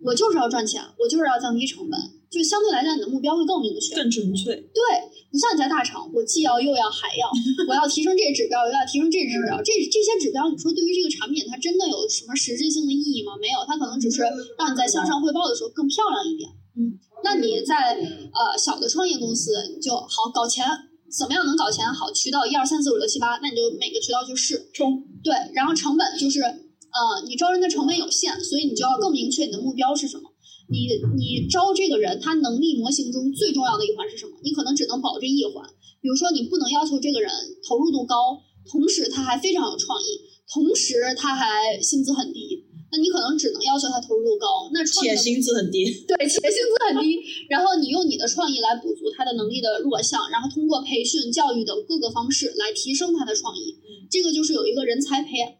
[0.00, 3.96] 我就是要赚钱，我就是要降低成本，就相对来讲你的目标会更明确。
[3.96, 4.54] 更准确。
[4.54, 4.80] 对，
[5.32, 7.26] 不像你在大厂，我既要又要还要，
[7.66, 13.34] 我要提升这个指标，又要提升这个指标，这这些指标，你说对于这个产品它真的有什么实质性的意义吗？
[13.40, 14.22] 没有，它可能只是
[14.56, 16.48] 让你在向上汇报的时候更漂亮一点。
[16.78, 20.64] 嗯，那你在呃小的创业公司，你就好搞钱，
[21.10, 22.12] 怎么样能搞钱好？
[22.12, 24.70] 渠道一二三四五六七八，那你就每个渠道去试。
[24.72, 30.29] 冲，对，然后成本就是，呃，你招人的成本有限，所以你就要更明确你的目标是什么。
[30.70, 30.86] 你
[31.18, 34.38] 你招这个人，他能力模型中最重要的一环是什么？
[34.42, 35.68] 你可能只能保这一环。
[36.00, 37.30] 比如说，你不能要求这个人
[37.66, 44.70] 投入度高，同时他还非常有创意，同时他还薪资很低，那你可能只能要求他投入度高。
[44.72, 45.84] 那创业且薪资很低。
[46.08, 53.76] 对，且薪资很低，然后你用你的创意来补足他的能力的弱项，然后通过培训、教育等各个方式来提升他的创意。
[54.10, 55.52] 这个就是有一个人才培养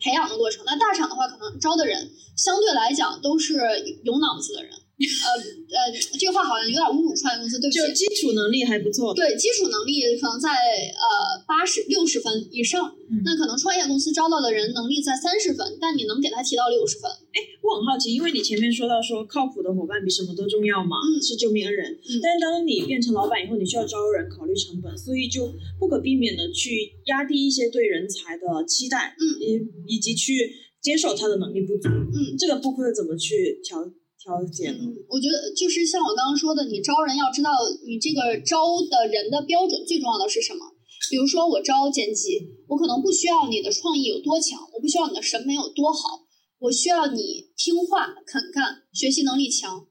[0.00, 0.64] 培养的过程。
[0.64, 3.54] 那大厂的话，可能招的人相对来讲都是
[4.02, 4.72] 有脑子的人，
[5.06, 7.78] 呃呃，这个话好像有点侮辱创业公司，对不起。
[7.80, 9.14] 就基础能力还不错。
[9.14, 17.10] 对，基础能力可能在呃八十六十分以上，嗯那可能创业公司招到的人能力在三十分，但你能给他提到六十分。
[17.10, 21.92] 哎我很好奇，因为你前面说到说靠谱的伙伴比什么都重要嘛，嗯是救命恩人。
[21.92, 31.88] 嗯但是当你变成老板以后，你需要招人，考虑成本，所以就不可避免的去压低一些对人才的期待，嗯以以及去接受他的能力不足。
[31.88, 33.78] 嗯这个部分怎么去调
[34.20, 34.84] 调节呢？
[34.84, 37.50] 嗯，我觉得就是像我刚刚说的，你招人要知道
[37.86, 40.60] 你这个招的人的标准最重要的是什么。
[41.08, 46.28] 比如说我招剪辑，我可能不需要你的创意有多强，我不需要你的审美有多好，
[46.58, 49.88] 我需要你听话、肯干、学习能力强，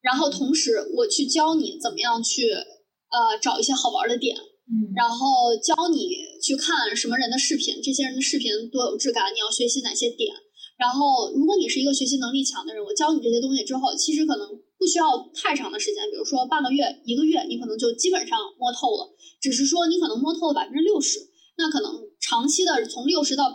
[0.00, 6.08] 然后同时我去教你怎么样去呃找一些好玩的点，嗯然后教你
[6.42, 10.34] 去看什么人的视频，这些人的视频多有质感，你要学习哪些点。
[10.78, 14.46] 然后，如果你是一个学习能力强的人，我教你这些东西之后，其实可能
[14.78, 19.10] 不需要太长的时间，比如说半个月、一个月，你可能就基本上摸透了。
[19.42, 21.18] 只是说你可能摸透了百分之六十，
[21.58, 23.50] 那可能长期的从六十到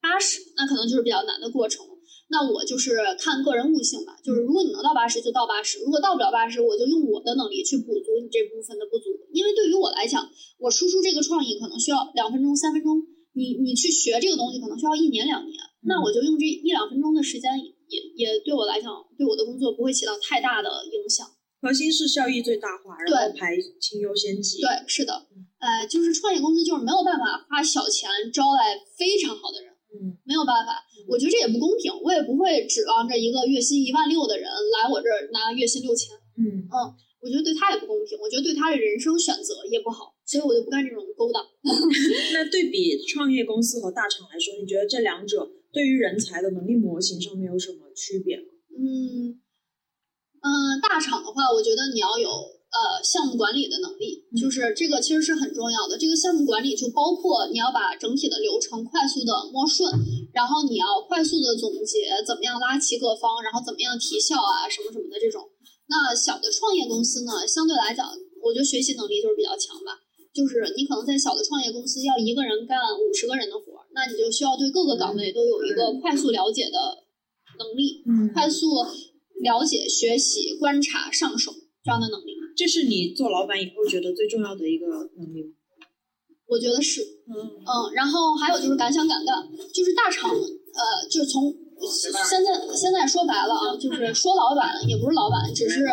[0.00, 1.84] 八十，那可能就是比较难的过程。
[2.30, 9.12] 那我就是看个人悟性吧，就是如果你能到八十就到八十，如果到不了八十，我就用我的能力去补足你这部分的不足。
[9.30, 10.26] 因为对于我来讲，
[10.58, 12.96] 我输出这个创意可能需要两分钟、三分钟，
[13.34, 15.54] 你你去学这个东西可能需要一年两年，
[15.86, 17.50] 那我就用这一两分钟的时间
[17.88, 21.26] 也，也对我来讲，对我的工作不会起到太大的影响。
[21.60, 24.60] 核心是效益最大化，然后对排清优先级。
[24.60, 25.14] 对，是的，
[25.60, 30.84] 呃，就是创业公司就是没有办法花小钱招来非常好的人，嗯，没有办法。
[31.08, 36.76] 我觉得这也不公平，我也不会指望着一个月薪一万六的人来我这儿拿月薪六千，嗯嗯，
[37.20, 41.40] 我觉得对他也不公平，我觉得对他的人生选择也不好，所以我就不干这种勾当。
[42.32, 48.44] 那对比创业公司和大厂来说，你觉得这两者对于人才的能力模型上面有什么区别吗？
[48.78, 49.42] 嗯
[50.40, 55.98] 嗯，大厂的话，我觉得你要有呃项目管理的能力，嗯就是这个其实是很重要的。
[55.98, 59.90] 这个项目管理就包括你要把整体的流程快速的摸顺，
[60.32, 65.42] 然后你要快速的总结怎么样拉齐各方，然后怎么样提效啊什么什么的这种。
[65.88, 68.06] 那小的创业公司呢，相对来讲，
[68.42, 69.98] 我觉得学习能力就是比较强吧。
[70.34, 73.54] 就是你可能在小的创业公司要一个人干五十个人的
[74.04, 76.78] 那你就需要对各个岗位都有一个快速了解的
[77.58, 78.02] 能力。
[78.06, 78.66] 嗯快速
[79.40, 84.86] 了解、学习、观察、上手这样的能力，这是你做老板以后觉得最重要的一个
[85.16, 85.50] 能力吗？
[86.46, 95.84] 我觉得是，嗯嗯，然后还有就是敢想敢干，就是大厂，呃，就是从现在现在说白了啊，就是说老板也不是老板，只是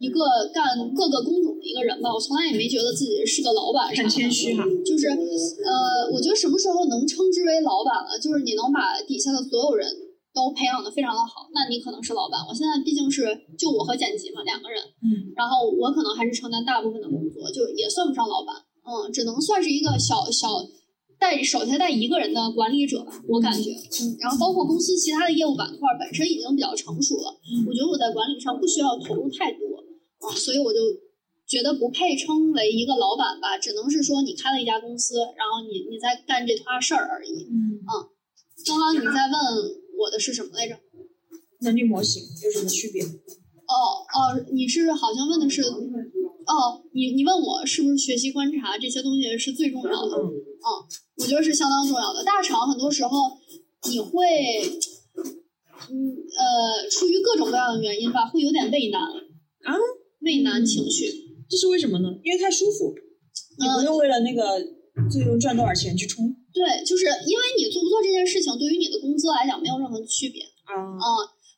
[0.00, 0.20] 一个
[0.52, 2.12] 干各个工种的一个人吧。
[2.12, 4.64] 我从来也没觉得自己是个老板啥的，很谦虚哈。
[4.84, 8.18] 就是呃，我觉得什么时候能称之为老板了？
[8.18, 9.86] 就是你能把底下的所有人
[10.34, 12.40] 都培养的非常的好，那你可能是老板。
[12.48, 13.24] 我现在毕竟是
[13.58, 20.48] 就我和剪辑嘛两个人，嗯，然后我可能还是承担大部分的工作，就也算不上老板，嗯，只能算是一个小小
[21.18, 27.34] 带首先带一个人的管理者吧，我感觉，嗯，然后包括公司其他的业务板块本身已经比较成熟了，
[27.66, 29.84] 我觉得我在管理上不需要投入太多，
[30.20, 30.80] 啊、所以我就
[31.46, 37.46] 觉得不配称为一个老板吧，只能是说你开了一家公司，然后你你在干这摊事儿而已。
[37.50, 37.80] 嗯，
[38.66, 39.32] 刚刚你在问
[39.98, 40.76] 我的是什么来着？
[41.60, 43.02] 能力模型有什么区别？
[43.02, 50.16] 哦哦，你是好像问的是，哦，你你问我是不是学习观察这些东西是最重要的？
[50.18, 50.30] 嗯
[51.18, 52.24] 我觉得是相当重要的。
[52.24, 53.38] 大厂很多时候
[53.90, 54.20] 你会，
[55.88, 55.94] 嗯
[56.38, 59.74] 呃，出于各种各样的原因吧，会有点畏难啊，
[60.20, 61.10] 畏难情绪。
[61.48, 62.08] 这是为什么呢？
[62.24, 62.94] 因为太舒服，
[63.58, 64.60] 你不用为了那个
[65.10, 70.42] 最终赚多少钱去冲对，就是因为你做不做这件事情，对于你的工资来讲没有任何区别。
[70.64, 70.74] 啊。
[70.74, 71.06] 啊、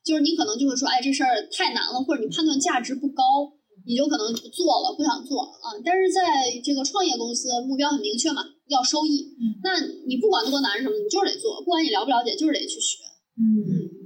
[0.05, 3.23] 就是你可能就会说，哎，这事儿太难了，或者你判断价值不高，
[3.87, 9.35] 你就可能不做了，不想做啊、但是在这个创业公司，目标很明确嘛，要收益。
[9.41, 13.03] 嗯那你不管多难什么，你就是得做，不管你了不了解，就是得去学。
[13.39, 13.45] 嗯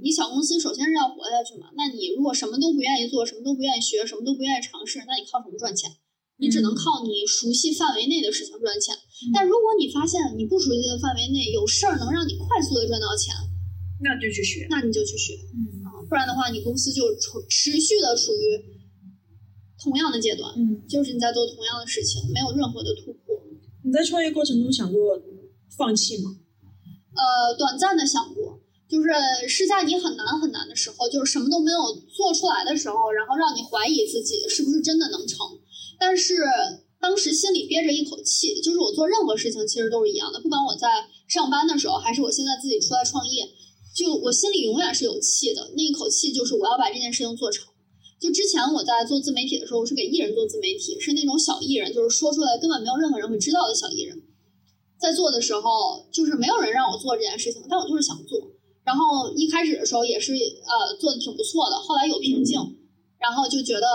[0.03, 5.89] 你小公司首先是要活下去嘛，那你如果什么都不愿意做，什么都不愿意学，什么都不愿意尝试，那你靠什么赚钱？
[6.37, 8.93] 你只能靠你熟悉范围内的事情赚钱。
[9.33, 13.31] 但如果你发现你不熟悉的范围内有事儿能让你快速的赚到钱，
[14.03, 14.67] 那就去学。
[14.69, 15.33] 那你就去学。
[15.53, 18.59] 嗯啊，不然的话，你公司就处持续的处于
[19.81, 23.22] 同样的阶段，嗯，就是你在做同样的事情，没有任何的突破。
[23.85, 25.21] 你在创业过程中想过
[25.77, 26.37] 放弃吗？
[27.15, 29.09] 呃，短暂的想过，就是
[29.47, 35.39] 是在你很难很难的时候，就是什么都没有做出来的时候，然后让你怀疑自己是不是真的能成。
[35.99, 36.43] 但是
[36.99, 40.87] 当时心里憋着一口气，就是我做任何事情其实都是一样的，不管我在
[41.27, 43.49] 上班的时候，还是我现在自己出来创业，
[43.93, 47.72] 就我心里永远是有气的，那一口气就是我要把这件事情做成。
[48.23, 54.15] 就之前我在做自媒体的时候，我是给艺人做自媒体，是那种小艺人，就是说出来根本没有任何人会知道的小艺人。
[54.97, 58.39] 在做的时候，就是没有人让我做这件事情，但我就是想做。
[58.85, 62.57] 然后一开始的时候也是呃做的挺不错的，后来有瓶颈，
[63.19, 63.85] 然后就觉得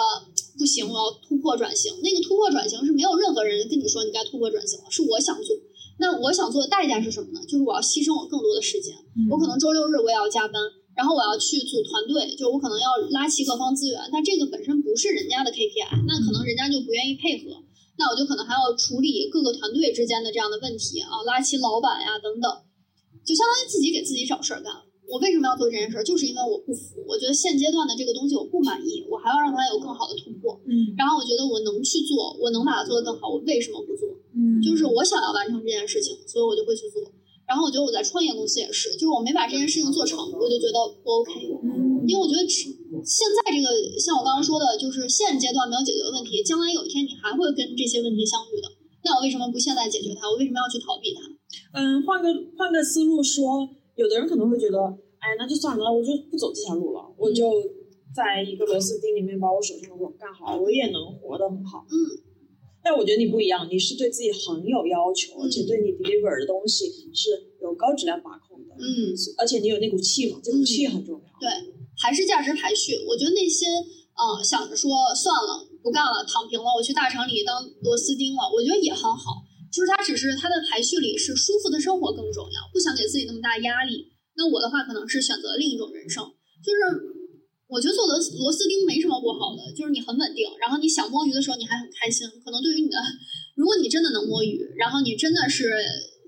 [0.58, 1.94] 不行，我要突破转型。
[2.02, 5.56] 那个突破转型是没有任何人跟你说你该突破转型了，是我想做。
[6.00, 7.40] 那我想做的代价是什么呢？
[7.48, 8.94] 就是我要牺牲我更多的时间，
[9.30, 10.60] 我可能周六日我也要加班，
[10.98, 17.54] 然后我要去组团队，就我可能要拉齐各方资源，但这个本身不是人家的 KPI，那可能人家就不愿意配合，
[17.96, 22.50] 那我就可能还要处理各个团队之间的这样的问题啊，拉齐老板呀等等。
[23.24, 24.74] 就相当于自己给自己找事儿干。
[25.06, 26.02] 我为什么要做这件事儿？
[26.02, 30.58] 就是因为我不服，我觉得现阶段的这个东西我不满意，我还要让它有更好的突破。
[30.66, 34.08] 嗯然后我觉得我能去做，我能把它做得更好，我为什么不做？
[34.34, 37.00] 嗯就是我想要完成这件事情，所以我就会去做。
[37.48, 41.32] 然后我觉得我在创业公司也是，就是我没把这件事情做成，我就觉得不 OK。
[41.64, 42.72] 嗯因为我觉得现
[43.36, 43.68] 在这个
[44.00, 48.68] 像我刚刚说的，就是现阶段没有解决的问题，将来有一天你还会跟这些问题相遇的。
[49.04, 50.24] 那我为什么不现在解决它？
[50.24, 51.20] 我为什么要去逃避它？
[51.76, 54.80] 嗯，换个换个思路说，有的人可能会觉得，
[55.20, 57.44] 哎，那就算了，我就不走这条路了，我就
[58.16, 61.84] 在一个螺丝钉里面把我手上的活干好，我也能活得很好。
[61.92, 61.96] 嗯，
[62.88, 68.72] 但我觉得你不一样，你是对自己很有要求，而且对你 deliver 的东西是有高质量把控的。
[68.80, 71.28] 嗯，而且你有那股气嘛，这股气很重要。
[71.36, 71.52] 对，
[72.00, 72.96] 还是价值排序。
[73.04, 73.68] 我觉得那些
[74.16, 79.44] 呃想着说算了不干了躺平了，我去大厂里当螺丝钉了，我觉得也很好。
[79.68, 84.08] 就是他只是他的排序里是舒服的生活更重要，不想给自己那么大压力。
[84.32, 86.24] 那我的话可能是选择另一种人生，
[86.64, 86.80] 就是
[87.68, 92.26] 我觉得做螺丝螺丝钉没什么不好的，就是你很稳定，然后你想摸鱼的时候你还很开心。
[92.42, 92.96] 可能对于你的，
[93.54, 95.68] 如果你真的能摸鱼，然后你真的是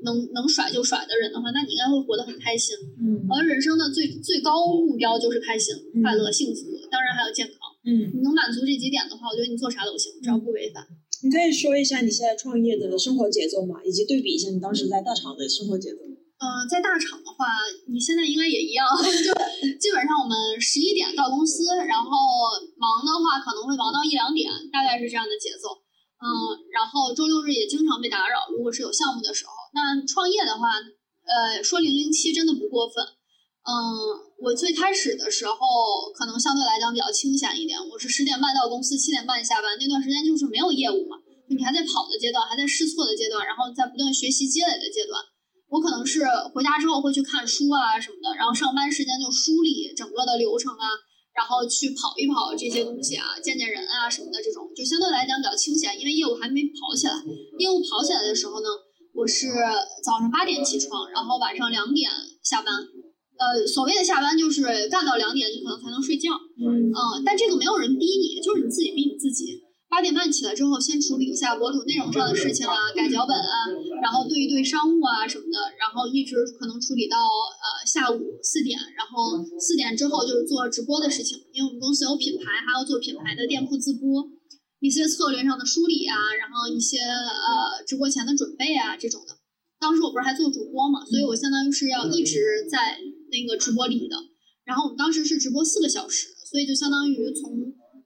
[0.04, 2.76] 能能甩就甩的人的话，那你应该会活得很开心。
[3.00, 7.56] 嗯我觉得人生的最最高目标就是开心、嗯快乐、幸福，当然还有健康。
[7.88, 10.86] 嗯，你能满足这几点的话，我觉得你做啥都行，只要不违法。
[11.22, 15.98] 你可以说一下你现在创业的生活节奏吗，以及对比一下你当时在大厂的生活节奏。
[16.40, 17.44] 嗯、在大厂的话，
[17.92, 19.28] 你现在应该也一样， 就
[19.76, 22.08] 基本上我们十一点到公司，然后
[22.80, 25.76] 忙的话可能会忙到一两点，大概是这样的节奏。
[26.16, 26.28] 嗯，
[26.72, 29.52] 然后周六日也经常被打扰，如果是有项目的时候。
[29.72, 30.80] 那创业的话，
[31.28, 33.04] 呃，说零零七真的不过分。
[33.60, 33.76] 嗯，
[34.40, 35.56] 我最开始的时候
[36.16, 45.20] 可能相对来讲比较清闲一点，我是十点半到公司，七点半下班，那段时间就是没有业务嘛，你还在跑的阶段，还在试错的阶段，然后在不断学习积累的阶段。
[45.70, 50.98] 我可能是回家之后会去看书啊什么的，然后上班时间就梳理整个的流程啊，
[51.30, 57.14] 然后去跑一跑这些东西啊，见见人啊什么的，这种就相对来讲比较清闲，因为业务还没跑起来。
[57.58, 58.68] 业务跑起来的时候呢，
[59.14, 59.46] 我是
[60.02, 62.10] 早上八点起床，然后晚上两点
[62.42, 62.74] 下班。
[63.40, 66.34] 呃，所谓的下班就是干到两点，你可能才能睡觉。
[66.60, 69.62] 嗯嗯，但这个没有人逼你，就是你自己逼你自己。
[69.90, 73.66] 八点半起来之后，先处理一下博主内容上的事情啊，改脚本啊，
[74.00, 84.30] 然后对一对商务啊什么的，然后一直可能处理到呃下午四点，然后四点之后就是做直播的事情，因为我们公司有品牌，还要做品牌的店铺自播，
[84.78, 89.34] 一些策略上的梳理啊，然后一些呃直播前的准备啊这种的。
[89.80, 92.96] 当时我不是还做主播嘛，所以我相当于是要一直在
[93.32, 94.14] 那个直播里的。
[94.64, 97.50] 然后我们当时是直播四个小时，所以就相当于从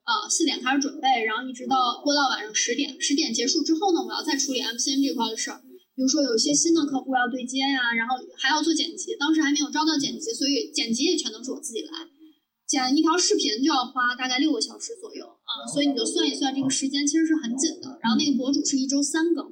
[0.05, 2.95] 呃四点开始准备，然后一直到播到晚上十点。
[3.01, 5.61] 十点结束之后呢，我要再处理 MCN 这块的事儿，
[5.95, 9.17] 比如说有一些新的客户要对接呀、然后还要做剪辑。
[9.19, 11.89] 当时还没有招到剪辑，所以剪辑也全都是我自己来。
[12.67, 17.99] 剪一条视频就要花大概六个小时左右啊，所以你就算一算这个时间其实是很紧的。
[18.01, 19.45] 然后那个博主是一周三更，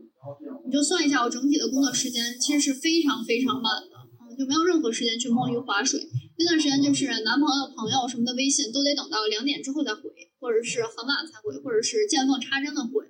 [0.66, 6.02] 你就算一下我整体的工作时间其实是非常非常满的，嗯，就没有任何时间去摸鱼划水。
[6.38, 10.02] 那段时间就是男朋友、朋友什么的微信都得等到两点之后再回，
[10.40, 13.06] 或者是很晚才回，或者是见缝插针的回，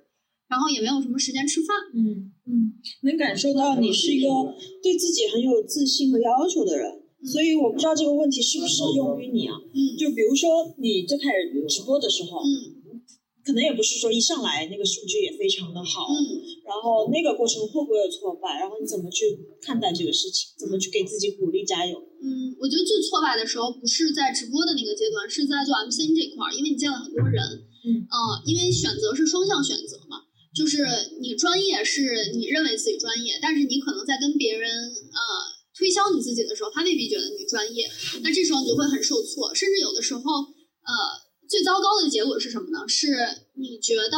[0.48, 1.76] 然后也没有什么时间吃饭。
[1.94, 4.28] 嗯，嗯能感受到你是一个
[4.82, 9.54] 对自己很有自信和要求的人，所以我不知道这个问题适不适用于你啊。
[9.56, 13.02] 嗯就比如说你最开始直播的时候，嗯
[13.44, 16.16] 可能也不是说一上来那个数据也非常的好，嗯
[16.64, 18.58] 然后那个过程会不会有挫败？
[18.58, 20.48] 然后你怎么去看待这个事情？
[20.58, 21.98] 怎么去给自己鼓励加油？
[22.22, 27.44] 嗯，我觉得最挫败的时候不是在直播的那个阶段，是在做 MCN 这块儿，因为你见了很多人，
[27.84, 30.24] 嗯呃，因为选择是双向选择嘛，
[30.56, 30.86] 就是
[31.20, 35.20] 你专业是你认为自己专业，但是你可能在跟别人呃
[35.76, 37.84] 推销你自己的时候，他未必觉得你专业，
[38.22, 40.90] 那这时候你就会很受挫，甚至有的时候，呃，
[41.46, 42.88] 最糟糕的结果是什么呢？
[42.88, 43.12] 是
[43.52, 44.16] 你觉得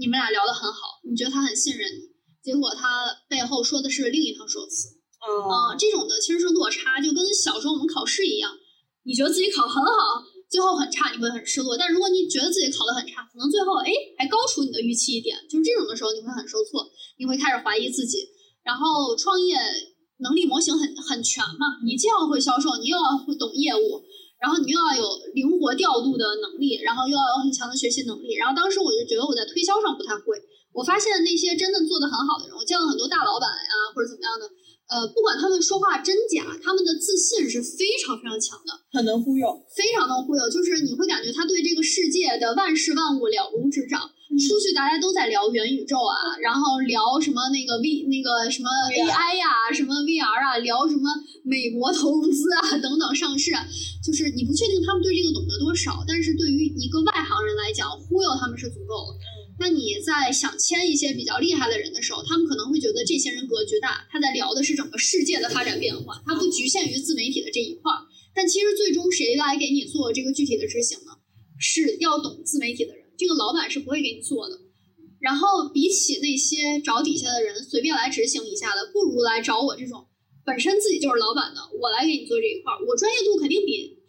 [0.00, 2.08] 你们俩聊得很好，你觉得他很信任你，
[2.42, 4.96] 结果他背后说的是另一套说辞。
[5.20, 8.50] 啊啊、这种的其实是落差，就跟小时候我们考试一样，
[9.04, 9.92] 你觉得自己考很好，
[10.50, 11.76] 最后很差，你会很失落。
[11.76, 16.88] 但如果你觉得自己考得很差，可能最后哎还高出你的预期一点，就是这种的时候，你会很受挫，
[17.18, 18.24] 你会开始怀疑自己。
[18.64, 19.58] 然后创业
[20.24, 24.00] 能力模型很很全嘛，你既要会销售，你又要会懂业务，
[24.40, 25.04] 然后你又要有
[25.36, 28.34] 灵活调度的能力，然后又要有很强的学习能力。
[28.40, 30.40] 然后当时我就觉得我在推销上不太会，
[30.72, 34.48] 我发现那些真的做的很好的人，我见了很多大老板呀或者怎么样的。
[34.90, 40.50] 呃，不管他们说话真假，他们的自信是非常非常强的，很能忽悠，非常能忽悠。
[40.50, 44.00] 就是你会感觉他对这个世界的万事万物了如指掌。
[44.38, 51.10] 出去大家都在聊元宇宙啊，然后聊什么那个 V 那个什么 AI 呀，什么 VR 啊，聊什么
[51.42, 53.50] 美国投融资啊等等上市，
[54.04, 59.18] 就是你不确定他们对这个懂得多少，但是对于一个外行人来讲，忽悠他们是足够了。
[59.58, 67.98] 那你在想签一些比较厉害的人的时候，他们可能会觉得这些人格局大，他在聊的是整个世界的发展变化，他不局限于自媒体的这一块儿。
[68.32, 71.18] 但其实最终谁来给你做这个具体的执行呢？
[71.58, 74.56] 是要懂自媒体的人，这个老板是不会给你做的。
[75.20, 80.06] 然后比起那些找底下的人随便来执行一下的，不如来找我这种
[80.46, 84.00] 本身自己就是老板的，我来给你做这一块儿，我专业度肯定比。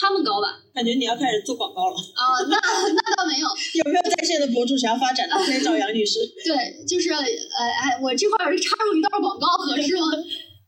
[0.00, 0.64] 他们高吧？
[0.72, 2.40] 感觉你要开始做广告了啊？
[2.48, 3.46] 那那倒没有。
[3.84, 6.20] 有没有在线的博主想要发展的，可以找杨女士。
[6.42, 10.06] 对，就是呃哎，我这块儿插入一段广告合适吗？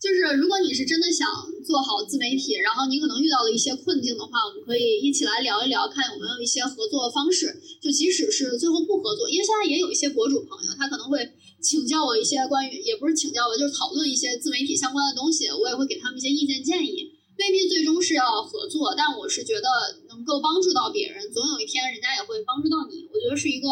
[0.03, 1.31] 就是如果你是真的想
[1.65, 7.55] 做好自媒体，然后你可能遇到了一些困境的话，我们可以一起来聊一聊，看有没有一些合作方式。
[7.81, 11.23] 就即使是最后不合作，因为现在也有一些博主朋友，他可能会
[11.63, 17.13] 请教我一些关于，也不是请教我，就是讨论一些自媒体相关的东西，我也会给他们一些意见建议。
[17.39, 19.69] 未必最终是要合作，但我是觉得
[20.09, 23.07] 能够帮助到别人，总有一天人家也会帮助到你。
[23.07, 23.69] 我觉得是一个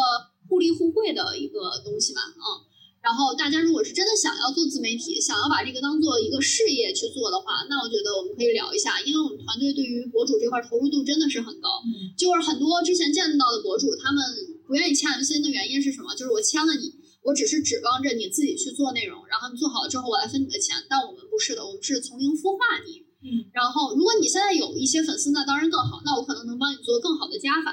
[0.47, 2.70] 互利互惠的一个东西吧，嗯。
[3.01, 11.81] 然后大家如果是真的想要做自媒体，想要把这个当做一个事业去做的话，那我觉得我们可以聊一下，因为我们团队对于博主这块投入度真的是很高。
[11.81, 12.13] 嗯。
[12.15, 14.23] 就是很多之前见到的博主，他们
[14.67, 16.13] 不愿意签 MCN 的原因是什么？
[16.13, 16.93] 就是我签了你，
[17.23, 20.77] 我只是指望着你自己去做内容，然后你做好了之后我来分你的钱。
[20.87, 23.01] 但我们不是的，我们是从零孵化你。
[23.25, 27.69] 嗯，然后如果你现在有一些粉丝，那当然更好，那我可能能帮你做更好的加法，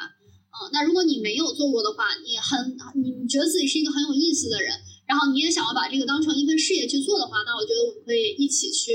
[0.53, 4.72] 嗯，那如果你没有做过的话，你很你觉得自己是一个很有意思的人，
[5.09, 8.93] 然后你也想要把这个当成一份事业去做的话，那我觉得我们可以一起去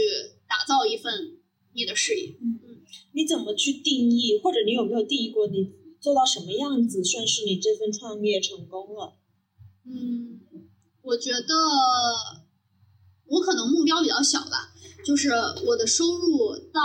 [0.48, 1.42] 打造一份
[1.74, 2.38] 你的事业。
[2.40, 9.18] 嗯嗯，你怎么去定义，或者你有没有定义过你做到什么样子算是你这份创业成功了？
[9.90, 10.40] 嗯，
[11.02, 11.54] 我觉得
[13.26, 14.70] 我可能目标比较小吧。
[15.04, 15.32] 就是
[15.66, 16.80] 我的收入到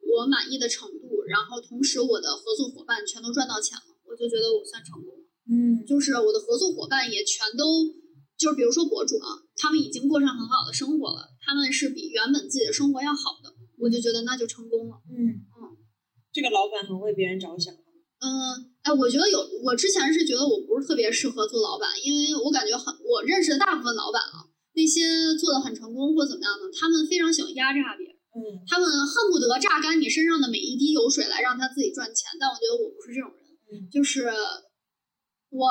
[0.00, 5.20] 我满意的程度，然后同时我的合作伙伴全都赚到钱了，我就觉得我算成功了。
[5.50, 7.84] 嗯，就是我的合作伙伴也全都，
[8.36, 14.96] 就是比如说博主啊，他们已经过上很好的生活了，他们是比原本自己的生活要好的，我就觉得那就成功了。
[15.08, 15.76] 嗯嗯，
[16.32, 17.72] 这个老板很为别人着想。
[18.20, 24.48] 嗯，哎，我觉得有，我之前是觉得我不是特别适合做老板，因为我感觉很，我认识的大部分老板啊。
[24.76, 25.02] 那些
[25.38, 32.30] 做的很成功或怎么样的，他们非常喜欢压榨别人，嗯，他们恨不得榨干你身上的每一滴油水来让他自己赚钱。
[32.40, 33.38] 但我觉得我不是这种人，
[33.70, 34.32] 嗯，就是
[35.50, 35.68] 我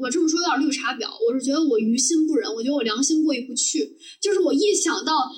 [0.00, 3.96] 我这么说有点绿茶婊，我是觉得我于心不忍，我觉得我良心过意不去。
[4.20, 5.30] 就是我一想到，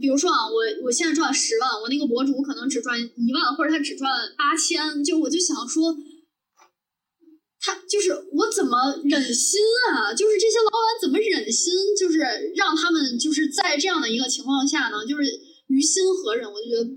[0.00, 5.96] 比如说啊，我我现在赚十万，我那个博主可能只赚一万，或者他只赚八千，就我就想说。
[7.60, 10.14] 他就是我怎么忍心啊？
[10.14, 11.74] 就是这些老板怎么忍心？
[11.98, 12.18] 就是
[12.54, 15.04] 让他们就是在这样的一个情况下呢？
[15.04, 15.24] 就是
[15.66, 16.46] 于心何忍？
[16.46, 16.88] 我就觉得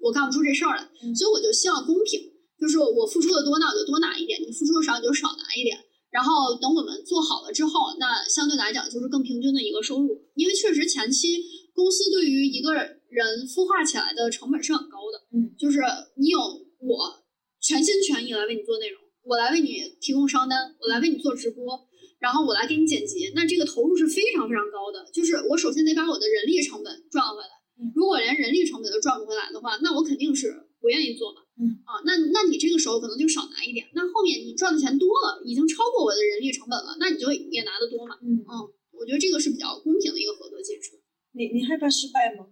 [0.00, 2.18] 我干不出这事儿来，所以我就希望公平，
[2.58, 5.78] 就是我付出的多，那我就多拿一点；你付出的少，你就少拿一点。
[6.18, 10.20] 然后等我们做好了之后，那相对来讲就是更平均的一个收入。
[10.34, 11.28] 因为确实前期
[11.72, 15.78] 公司对于一个人孵化起来的成本是很高的，嗯，就是
[16.16, 17.22] 你有我
[17.60, 19.00] 全心全意来为你做内容。
[19.22, 21.86] 我来为你提供商单，我来为你做直播，
[22.18, 25.08] 然后我来给你剪辑，那这个投入是非常非常高的。
[25.14, 27.46] 就是我首先得把我的人力成本赚回来，
[27.94, 31.42] 如果连人力成本都赚不回来的话，那我肯定是不愿意做嘛。
[31.58, 38.16] 嗯啊，那那你这个时候可能就少拿一点，那后面你赚的钱多了，已经超过我的人力成本了，那你就也拿的多嘛。
[38.22, 38.52] 嗯嗯，
[38.92, 41.00] 我觉得这个是比较公平的一个合作机制。
[41.32, 42.46] 你你害怕失败吗？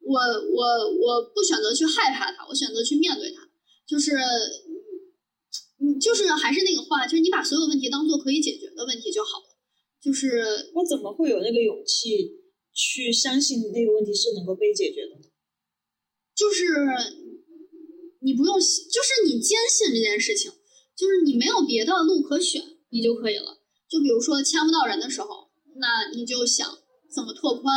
[0.00, 0.62] 我我
[0.98, 3.48] 我不选择去害怕它，我选择去面对它，
[3.86, 4.16] 就是。
[5.80, 9.44] 嗯，就是还是那个话，就是你把所有问题当做可以解决的问题就好了。
[10.00, 12.30] 就是我怎么会有那个勇气
[12.72, 15.18] 去相信那个问题是能够被解决的？
[16.36, 16.64] 就是
[18.20, 20.52] 你不用，就是你坚信这件事情，
[20.96, 23.58] 就是你没有别的路可选，你就可以了。
[23.88, 26.66] 就比如说签不到人的时候，那你就想
[27.14, 27.74] 怎么拓宽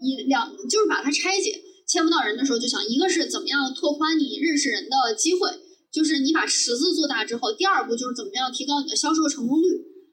[0.00, 1.62] 一两，就是把它拆解。
[1.86, 5.50] 签不到人的时候，就想一个是怎么样拓宽你认识人的机会，
[5.92, 9.66] 就是你把池子做大之后，第二步就是怎么样提高你的销售成功率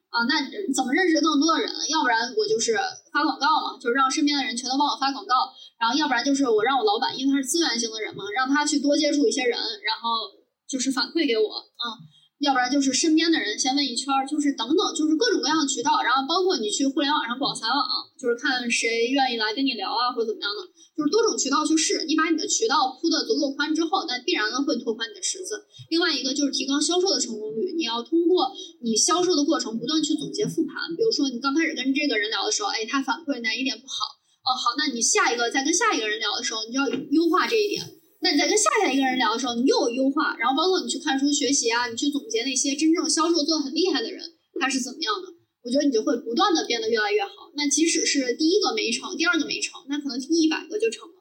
[0.09, 0.27] 啊。
[0.27, 1.71] 那怎么认识更多的人？
[1.89, 2.77] 要不然我就是
[3.13, 10.27] 发广告嘛，就是让身边的人全都帮我发广告，然后要不然就是我让我老板，因为他是资源型的人嘛，让他去多接触一些人，然后
[10.67, 11.97] 就是反馈给我啊。
[12.39, 17.84] 要不然就是身边的人先问一圈，就是等等，就是各种各样的渠道，然后包括你去互联网上广撒网，
[18.15, 20.63] 就是看谁愿意来跟你聊啊，或者怎么样的，
[20.95, 22.05] 就是多种渠道去试。
[22.07, 25.67] 你把你的渠道铺的足够宽之后，那必然的会拓宽你的池子。
[25.89, 28.47] 另外一个就是提高销售的成功率，你要通过
[28.80, 30.95] 你销售的过程不断去总结复盘。
[30.95, 34.18] 比如说你刚开始跟这个人聊的时候，哎，他反馈哪一点不好？
[34.43, 37.83] 哦，好，那你下一个再跟下一个人聊的时候，你就要优化这一点。
[38.21, 44.21] 那你在跟下下一个人聊的时候，你又有优化，然后包括你去看书学习啊，你去总结那些真正销售做的很厉害的人，
[44.59, 45.27] 他是怎么样的？
[45.63, 47.51] 我觉得你就会不断的变得越来越好。
[47.55, 51.15] 那即使是第一个没成，第二个没成，那可能第一百个就成了。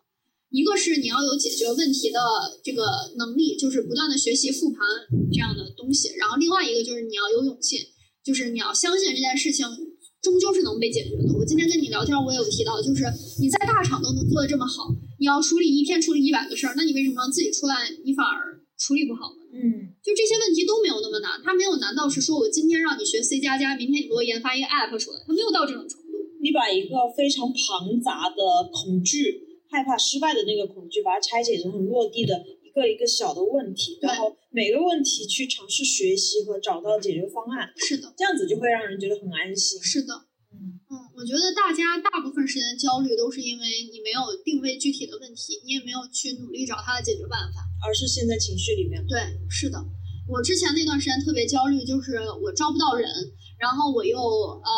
[0.50, 2.20] 一个是你要有解决问题的
[2.64, 2.82] 这个
[3.16, 4.80] 能力，就是不断的学习复盘
[5.30, 6.14] 这样的东西。
[6.16, 7.78] 然后另外一个就是你要有勇气，
[8.24, 9.66] 就是你要相信这件事情
[10.28, 11.32] 终究是能被解决的。
[11.32, 13.08] 我今天跟你聊天，我也有提到，就是
[13.40, 14.92] 你在大厂都能做的这么好。
[15.18, 19.40] 你要处理一天处理一百个事儿，那你为什么自己出来你反而处理不好呢？
[19.56, 26.12] 嗯，就这些问题都没有那么难，它没有难到是说我今天让你学 C 加加，明天你给我研发一个 App 出来，它没有到这种程度。
[26.44, 29.40] 你把一个非常庞杂的恐惧、
[29.72, 32.36] 害怕失败的那个恐惧，把它拆解成很落地的
[32.68, 37.72] 一个一个小的问题，然后每个问题去尝试学习和找到解决方案。
[37.76, 39.80] 是的，这样子就会让人觉得很安心。
[39.82, 40.12] 是的。
[40.52, 40.80] 嗯，
[41.16, 49.04] 我觉得大家大部分时间焦虑都是因为你没有定位具体的问题，你也没有去努力找它的解决办法，而是陷在情绪里面。
[49.06, 49.76] 对，是的，
[50.26, 53.08] 我之前那段时间特别焦虑，就是我招不到人，
[53.60, 54.70] 然后我又呃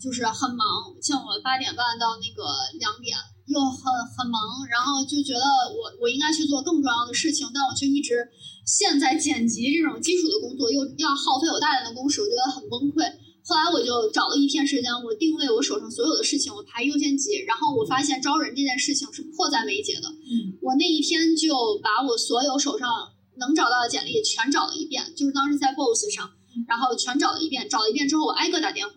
[0.00, 2.42] 就是很忙，像我八点半到那个
[2.80, 3.16] 两点
[3.46, 3.78] 又很
[4.16, 4.40] 很忙，
[4.70, 8.26] 然后就觉得我我应该去做更重要的事情，但我却一直
[8.66, 13.04] 陷在剪辑这种基础的工作，又要耗费我大量的工时，我觉得很崩溃。
[13.46, 20.08] 后来我就找了一天时间，我定位我手上所有的事情，我排优先级，然后我发现招人这件事情是迫在眉睫的。
[20.08, 22.88] 嗯，我那一天就把我所有手上
[23.36, 26.30] 能找到的简历全找了一遍，就是当时在 Boss 上，
[26.66, 27.68] 然后全找了一遍。
[27.68, 28.94] 找了一遍之后，我挨个打电话，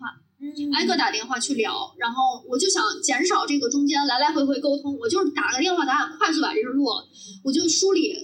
[0.74, 7.06] 挨个打电话去聊，然后我就想减少这个中间来来回回沟通，我就是打个电话，咱俩快速把这事落了。
[7.42, 8.14] 我就梳理，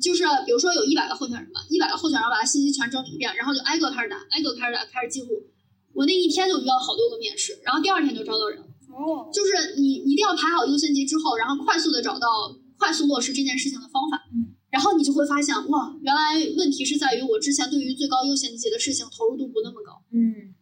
[0.00, 5.28] 就是比如说有一百个候选人吧，一百个候选人，把他信息全整理一遍，然后就挨个开始打，挨个开始打，开始记录。
[5.94, 8.58] 我那一天就遇到好多个面试，然后第二天就招到人。
[8.92, 12.28] 哦，就是你一定要排好优先级之后，然后快速的找到
[12.78, 14.20] 快速落实这件事情的方法。
[14.32, 20.02] 嗯，然后你就会发现，哇，原来问题是在于我之前对于最高优先级的事情投入度不那么高。
[20.12, 20.52] 嗯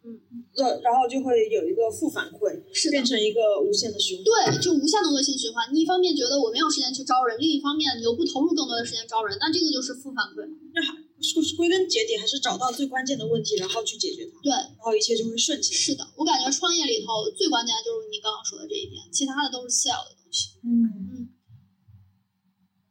[0.57, 4.25] 呃，然后就会有一个负反馈，是变成一个无限的循环。
[4.25, 5.71] 对，就无限的恶性循环。
[5.71, 10.43] 你一方面觉得我没有时间去招人，另一方面你又不投入更多的时间招人，那这个就是负反馈。
[10.73, 10.91] 那还
[11.21, 14.41] 是归根结底还是找到最关键的问题，然后去解决它。
[14.43, 15.79] 对，然后一切就会顺起来。
[15.79, 20.59] 是的，我感觉创业里头最关键的就是你刚刚说的这一点，其他的都是次要的东西。
[20.63, 20.83] 嗯
[21.15, 21.29] 嗯。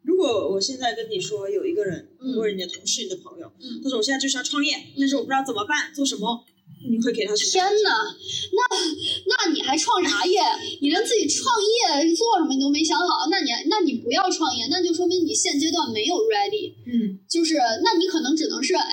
[0.02, 6.44] 如果我现在跟你说有一个人，嗯或者你的同事、你的朋友，嗯他说我现在就是要创业，但是我不知道怎么办，做什么，
[6.88, 7.34] 你会给他？
[7.34, 7.90] 天哪，
[8.56, 8.60] 那
[9.26, 10.40] 那你还创啥业？
[10.80, 16.72] 你连自己创业做什么你都没想好，那你那你不要创业，那就说明你现阶段没有 ready。
[16.86, 18.88] 嗯就是，那你可能只能是哎，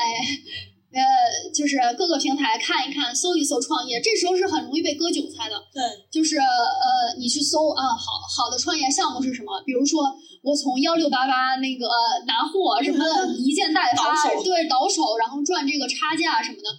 [0.92, 5.56] 呃，就是各个平台看一看，搜一搜创业，这时候是很容易被割韭菜的。
[5.74, 5.82] 对，
[6.12, 9.62] 就是呃，你去搜啊，好好的创业项目是什么？
[9.66, 10.04] 比如说
[10.44, 11.88] 我从幺六八八那个
[12.28, 14.14] 拿货什么的， 一件代发，
[14.44, 16.70] 对，倒手，然后赚这个差价什么的。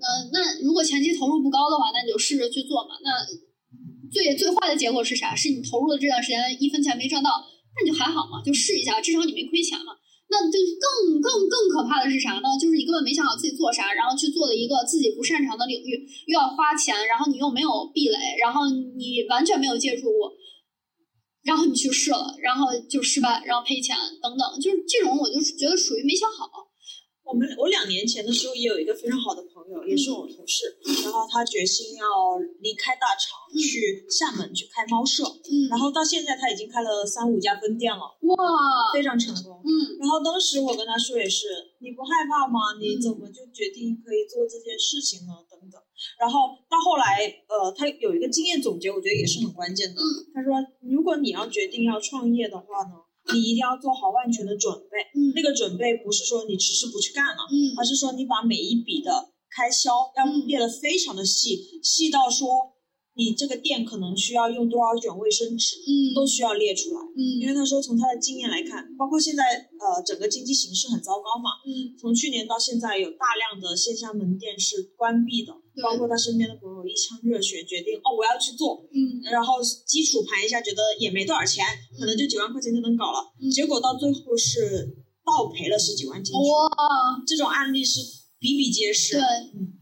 [0.00, 2.96] 那，那如果前期投入不高的话，那你就试着去做嘛。
[3.02, 3.10] 那
[4.10, 5.34] 最最坏的结果是啥？
[5.34, 7.30] 是你投入的这段时间一分钱没赚到，
[7.74, 9.94] 那你就还好嘛，就试一下，至少你没亏钱嘛。
[10.30, 12.48] 那就更更更可怕的是啥呢？
[12.60, 20.32] 就是你根本没想好自己做啥，然后去做了一个自己不擅长的领域，又要花钱，然后你又没有壁垒，然后你完全没有接触过，
[21.44, 26.50] 然后你去试了，然后就失败，然后赔钱等等，就是这种我就觉得属于没想好。
[27.24, 32.04] 我们我两年前的时候也有一个非常好的朋友，也是我同事，然后他决心要
[32.60, 39.60] 离开大厂，嗯去厦门去开猫舍，嗯然后到现在他已经开了三五家分店了，哇，非常成功。
[39.64, 41.48] 嗯然后当时我跟他说也是，
[41.80, 42.76] 你不害怕吗？
[42.78, 45.32] 你嗯怎么就决定可以做这件事情呢？
[45.50, 45.80] 等等。
[46.20, 50.00] 然后到后来，呃，他有一个经验总结，我觉得也是很关键的。
[50.00, 50.04] 嗯
[50.34, 50.52] 他说，
[50.82, 53.00] 如果你要决定要创业的话呢，
[53.32, 54.98] 你一定要做好万全的准备。
[55.14, 59.10] 嗯那个准备不是说你迟迟不去干了，嗯而是说你把每一笔的
[59.50, 62.73] 开销要嗯列得非常的细，细到说
[63.16, 67.00] 你这个店可能需要用多少卷卫生纸，嗯都需要列出来。
[67.14, 69.42] 因嗯为他说从他的经验来看，包括现在
[69.78, 81.64] 呃整个经济形势很糟糕嘛，嗯从去年到现在有大量的线下门店是关闭的，对包括他身边的朋友一腔热血决定哦我要去做，嗯然后基础盘一下觉得也没多少钱，
[81.98, 84.90] 可能就几万块钱就能搞了，嗯结果到最后是
[85.24, 86.68] 倒赔了十几万进去，哇，
[87.24, 88.00] 这种案例是
[88.40, 89.14] 比比皆是。
[89.14, 89.22] 对
[89.54, 89.72] 嗯，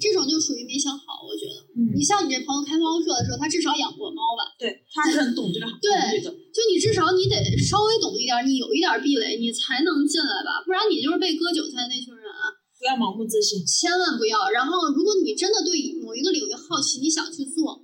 [0.00, 1.69] 这种就属于没想好，我觉得。
[1.76, 4.50] 嗯你，像你这朋友开猫舍的时候，他至少养过猫吧？
[4.58, 6.30] 对，他还是很懂这个行对业的。
[6.50, 13.62] 就你至少你得稍微懂一点，你有一点壁垒，你才能进来吧，不然你就是被割韭菜的那群人啊，不要盲目自信。
[13.64, 14.50] 千万不要。
[14.50, 17.80] 然后，如果你真的对某一个领域好奇，你想去做，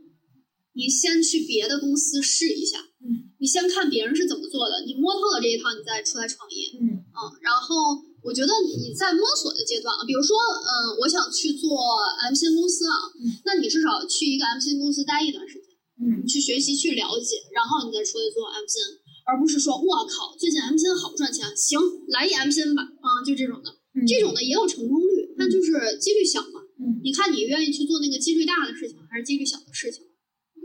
[0.74, 6.74] 你先去别的公司试一下，嗯你先看别人是怎么做的，你摸透了这一套，你再出来创业。
[6.80, 11.79] 嗯嗯，然后我觉得你在摸索的阶段啊，比如说，嗯，我想去做
[12.27, 15.70] MCN 公司啊，嗯那你至少去一个 MCN 公司待一段时间，
[16.03, 18.99] 嗯去学习、去了解，然后你再出来做 MCN，
[19.31, 26.66] 而不是说，我靠，最近 MCN 好赚钱，行，来一 MCN 吧，啊、就这种的，嗯，这种的也有成功率，但就是几率小嘛。
[26.79, 30.03] 嗯你看你愿意去做那个几率大的事情，还是几率小的事情？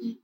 [0.01, 0.17] 嗯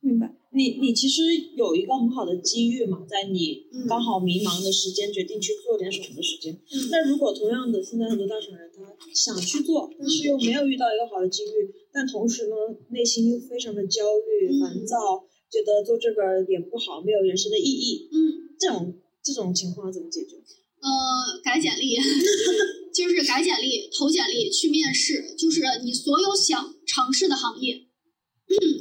[0.00, 0.36] 明白。
[0.54, 1.22] 你你其实
[1.56, 3.86] 有一个很好的机遇嘛，在你嗯。
[3.88, 6.54] 刚好迷茫的时间，决定去做点什么的时间。
[6.54, 6.88] 嗯。
[6.90, 8.82] 那如果同样的，现在很多大厂人他
[9.12, 12.54] 想去做，但是又没有遇到一个好的机遇，但同时呢，
[12.90, 14.60] 内心又非常的焦虑、嗯。
[14.60, 18.94] 烦躁，觉得做这个也不好，没有人生的意义，嗯，这种
[19.24, 20.36] 这种情况怎么解决？
[20.84, 21.96] 呃，改简历，
[22.94, 27.83] 就是改简历、投简历、去面试，就是你所有想尝试的行业，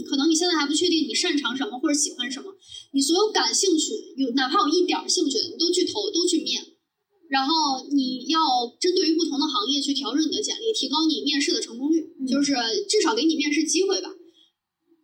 [0.05, 2.53] 可能你现在还不确定你擅长什么或者喜欢什么，
[2.93, 6.63] 你所有感兴趣，有哪怕有一点儿兴趣的，你都去投，都去面。
[7.29, 8.39] 然后你要
[8.79, 12.53] 针对于不同的行业去调整你的简历，提高你面试的成功率，嗯就是
[12.87, 14.13] 至少给你面试机会吧。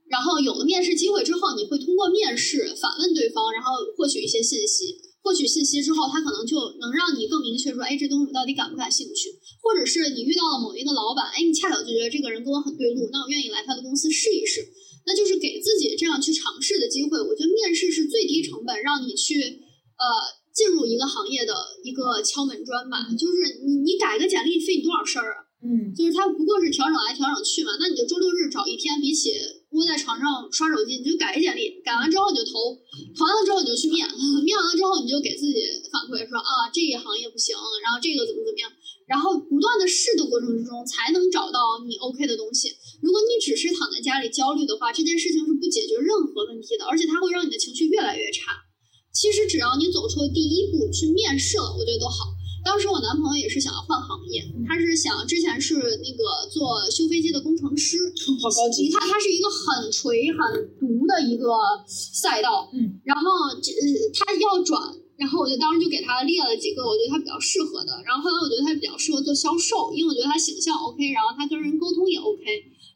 [0.07, 5.09] 然后有了面试机会之后，你会通过面试反问对方，然后获取一些信息。
[5.22, 9.30] 获取信息之后，他可能就能让你更明确说，哎，这东西我到底感不感兴趣？
[9.62, 14.62] 或者是你遇到了某一个老板，哎，你恰巧就觉得这个人跟我很对路，那我愿意来他的公司试一试。
[15.06, 17.18] 那就是给自己这样去尝试的机会。
[17.18, 20.06] 我觉得面试是最低成本让你去呃
[20.54, 23.08] 进入一个行业的一个敲门砖吧。
[23.18, 25.50] 就是你你改个简历费你多少事儿啊？
[25.64, 29.32] 嗯就是他不过是调整来调整去嘛，那你就周六日找一天，比起
[29.72, 32.74] 窝在床上刷手机，你就改个简历，改完之后你就投，
[33.14, 34.02] 投完了之后你就去面，
[34.42, 35.62] 面完了之后你就给自己
[35.94, 37.54] 反馈说啊这一行业不行，
[37.86, 38.66] 然后这个怎么怎么样，
[39.06, 42.74] 然后不断的试的过程之中才能找到你 OK 的东西。
[43.02, 48.66] 如果你只是躺在家里焦虑的话，这件事情是不解决任何问题的，而且它会让你的情绪越来越差。
[49.14, 52.26] 其实只要你走出了第一步去面试了，我觉得都好。
[52.64, 57.97] 当时我男朋友也是想要换行业，他是想之前是那个做修飞机的工程师，
[58.41, 58.91] 好高级你。
[58.91, 60.38] 看，它是一个很垂很
[60.80, 61.49] 毒的一个
[61.88, 64.82] 赛道，嗯，然后这呃他要转，
[65.18, 72.43] 然后我就当时就给他列了几个我觉得他比较适合的，然后后来我觉得他比较适合做销售，因为我觉得他形象 OK，然后他跟人沟通也 OK，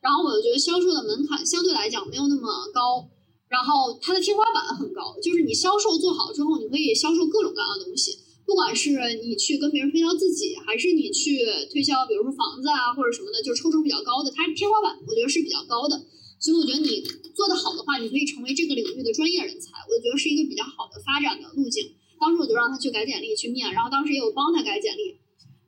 [0.01, 3.07] 然后我就觉得销售的门槛相对来讲没有那么高。
[3.49, 8.91] 然后它的天花板很高，就是你销售做好之后，你可以销售各种各样的东西，不管是
[9.23, 11.39] 你去跟别人推销自己，还是你去
[11.71, 15.95] 推销，比如说房子啊或者什么的，就是抽成比较高的，它天花板我觉得是比较高的。
[16.39, 16.99] 所以我觉得你
[17.33, 21.87] 做得好的话，你可以成为这个领域的专业人才，我觉得是一个比较好的发展的路径。
[22.19, 25.15] 当时我就让他去改简历去面，然后当时也有帮他改简历。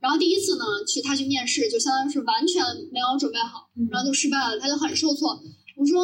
[0.02, 2.62] 然后第一次呢，去他去面试，就相当于是完全
[2.92, 5.42] 没有准备好，然后就失败了，他就很受挫。
[5.78, 6.04] 我说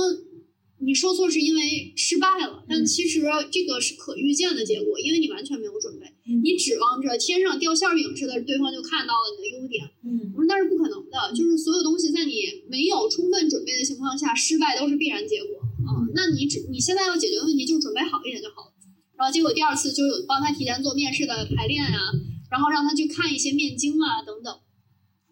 [0.79, 9.83] 你受挫是因为失败了，但其实这个是可预见的结果，因为你完全没有准备，嗯你指望着天上掉馅儿饼似的，对方就看到了你的优点。
[10.05, 12.33] 嗯我说那是不可能的，就是所有东西在你
[12.69, 18.71] 没有充分准备的情况下，失败都是必然结果嗯、那你只你现在要解决的问题就是准备好一点就好了。
[19.17, 22.13] 然后结果第二次就有帮他提前做面试的排练啊、
[22.49, 24.55] 然后让他去看一些面经啊等等。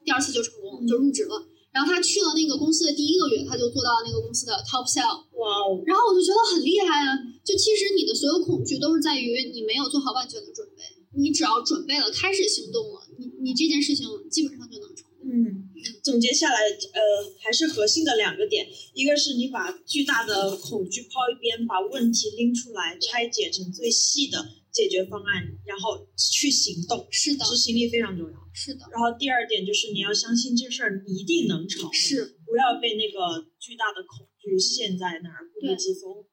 [0.03, 1.47] 第二次就成功，就入职了。
[1.71, 5.21] 然后他去了那个公司的第一个月，他就做到那个公司的 top sell。
[5.37, 7.15] 哇哦，然后我就觉得很厉害啊！
[7.45, 10.78] 就其实你的所有恐惧都是在于你没有做好万全的准备。
[11.19, 15.05] 你只要准备了，开始行动了，你你这件事情基本上就能成。
[15.21, 15.69] 嗯，
[16.01, 16.99] 总结下来，呃，
[17.39, 28.37] 还是核心的两个点，一个是你把巨大的恐惧抛一边，把问题拎出来，拆解成最细的解决方案，然后去行动，是的，执行力非常重要。
[28.53, 36.25] 是的，然后第二点就是你要相信这事儿一定能成，是不要被那个巨大的恐惧陷在那儿固步自封。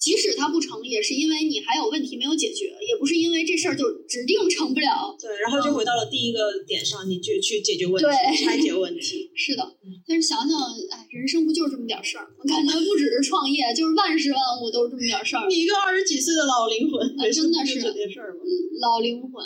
[0.00, 5.14] 即使它不成，也是因为你还有问题没有解决，也不是因为这事儿就指定成不了。
[5.20, 9.30] 对，然后就回到了第一个点上，你就去解决问题，对拆解问题。
[9.36, 9.76] 是的，
[10.08, 10.56] 但是想想，
[10.90, 12.26] 哎，人生不就是这么点事儿？
[12.38, 15.44] 我感觉不只是创业，就是万事万物都是这么点事儿。
[15.52, 18.40] 你一个二十几岁的老灵魂，啊真的是这件事儿吗？
[18.80, 19.44] 老灵魂，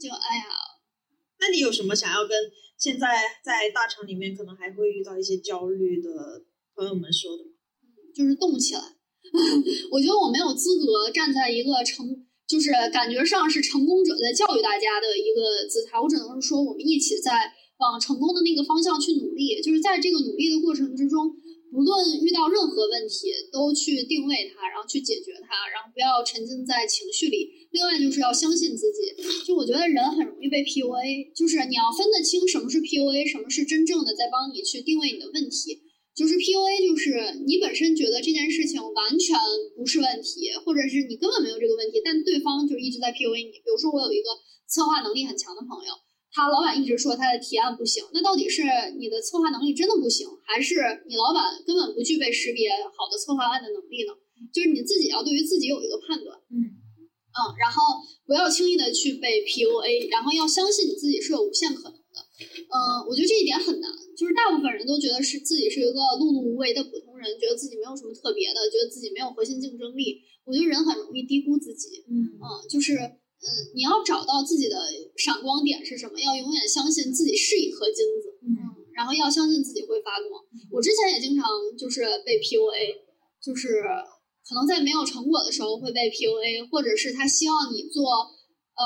[0.00, 0.46] 就哎呀，
[1.40, 2.38] 那你有什么想要跟
[2.78, 6.44] 现在在大厂里面可能还会遇到一些焦虑的
[6.76, 7.50] 朋友们说的吗？
[8.14, 8.97] 就是动起来。
[9.92, 12.06] 我觉得我没有资格站在一个成，
[12.48, 16.00] 就是感觉上是成功者在教育大家的一个姿态。
[16.00, 19.60] 我只能是说，我们一起在往成功的那个方向去努力。
[19.62, 21.30] 就是在这个努力的过程之中，
[21.70, 27.68] 不论遇到任何问题，都去定位它，然后去解决它，然后不要沉浸在情绪里。
[27.70, 29.12] 另外就是要相信自己。
[29.44, 35.84] 就我觉得人很容易被 PUA，就是你要分得清什么是 PUA，什么是真正的在帮你去定位你的问题。
[36.18, 39.38] 就是 PUA，就是你本身觉得这件事情完全
[39.78, 43.54] 不是问题，或者是你根本没有这个问题，但对方就一直在 PUA 你。
[43.62, 44.34] 比如说，我有一个
[44.66, 45.94] 策划能力很强的朋友，
[46.34, 48.66] 他老板一直说他的提案不行，那到底是
[48.98, 50.74] 你的策划能力真的不行，还是
[51.06, 52.66] 你老板根本不具备识别
[52.98, 54.10] 好的策划案的能力呢？
[54.52, 56.34] 就是你自己要对于自己有一个判断。
[56.50, 56.82] 嗯
[57.38, 61.97] 嗯，然后不要轻易的去被 PUA，然后要相信你自己是有无限可能
[62.38, 62.44] 的。
[62.70, 70.22] 嗯，我觉得这一点很难，就是大部分人都觉得是自己是一个碌碌无为的普通人，觉得自己没有什么特别的，觉得自己没有核心竞争力。
[70.46, 72.04] 我觉得人很容易低估自己。
[72.08, 74.76] 嗯嗯，就是嗯，你要找到自己的
[75.16, 78.38] 闪光点是什么，要永远相信自己是一颗金子。
[78.42, 80.42] 嗯然后要相信自己会发光。
[80.72, 81.46] 我之前也经常
[81.78, 82.98] 就是被 PUA，
[83.40, 83.78] 就是
[84.42, 88.02] 可能在没有成果的时候会被 PUA，或者是他希望你做
[88.74, 88.82] 呃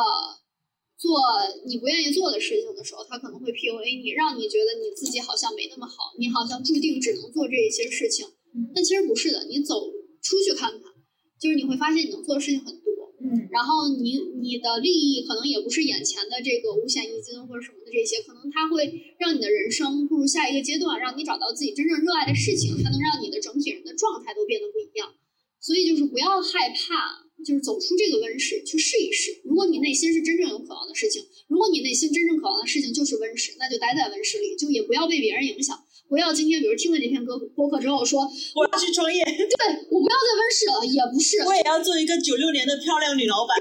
[1.02, 1.18] 做
[1.66, 8.24] 你不愿意做的事情的时候，他可能会 PUA 你，让你觉得你自己好像没那么好，你好像注定只能做这一些事情。
[8.72, 9.90] 但其实不是的，你走
[10.22, 10.92] 出去看看，
[11.40, 13.10] 就是你会发现你能做的事情很多。
[13.18, 25.14] 嗯然后你你的利益可能也不是眼前的这个五险一金或者什么的这些，可能它会让你的人生步入下一个阶段，让你找到自己真正热爱的事情，它能让你的整体人的状态都变得不一样。
[25.60, 29.40] 所以就是不要害怕，就是走出这个温室去试一试。
[29.44, 35.84] 如果你内心是真正有渴望的事情，如果你内心真正渴望的事情就是温室，那就待在温室里，就也不要被别人影响。
[36.08, 43.56] 不要今天比如听了这篇歌播客之后说，我要去创业，对我不要在温室了，也不是，我也要做一个九六年的漂亮女老板。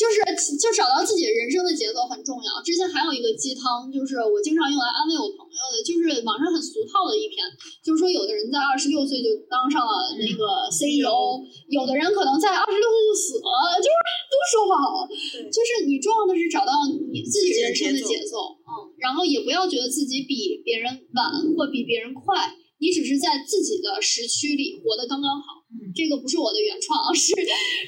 [0.00, 0.16] 就是
[0.56, 2.62] 就找到自己人生的节奏很重要。
[2.64, 7.44] 之前还有一个鸡汤，就是我经常用来安慰我朋友的，就是网上很俗套的一篇，
[7.84, 14.00] 就是说有的人在二十六岁就当上了那个 CEO，、有的人可能在二十六岁就死了，就是
[14.32, 15.04] 都说不好。
[15.04, 25.66] 对就是你重要的是找到你自己人生的节奏，嗯，然后也不要觉得自己比别人晚或比别人快，你只是在自己的时区里活得刚刚好。
[25.70, 27.30] 嗯这个不是我的原创， 是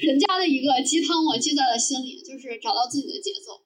[0.03, 3.59] 人家的一个鸡汤，我记在了心里，就是找到自己的节奏。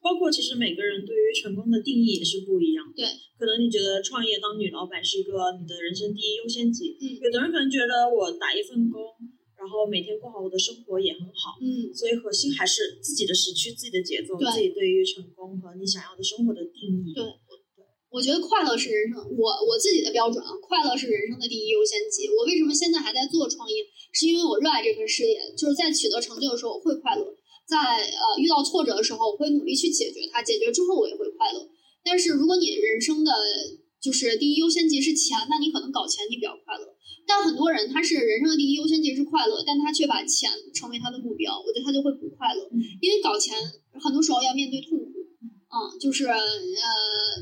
[0.00, 2.92] 包括其实每个人对于成功的定义也是不一样的。
[2.94, 3.06] 对，
[3.38, 9.00] 可能你觉得创业当女老板是一个你的人生第一优先级，嗯有的人可能觉得我打一份工，
[9.62, 11.54] 然后每天过好我的生活也很好。
[11.62, 17.14] 嗯，所以核心还是自己的时区、自己的节奏、对自己对于成功和你想要的生活的定义。
[17.14, 17.22] 对
[18.10, 22.28] 我觉得快乐是人生，我我自己的标准啊，快乐是人生的第一优先级。
[22.28, 27.24] 我为什么现在还在做创业，是因为我热爱这份事业，就是在取得成就的时候我会快乐，
[27.64, 31.64] 在呃遇到挫折的时候我会努力去解决它，解决之后我也会快乐。
[32.04, 33.32] 但是如果你人生的
[34.02, 36.84] 就是第一优先级是钱，那你可能搞钱你比较快乐。
[37.26, 42.68] 但很多人他是人生的第一优先级是快乐，但他却把钱成为他的目标，我觉得他就会不快乐，
[43.00, 43.56] 因为搞钱
[44.00, 45.10] 很多时候要面对痛苦。
[45.72, 46.36] 嗯，就是呃，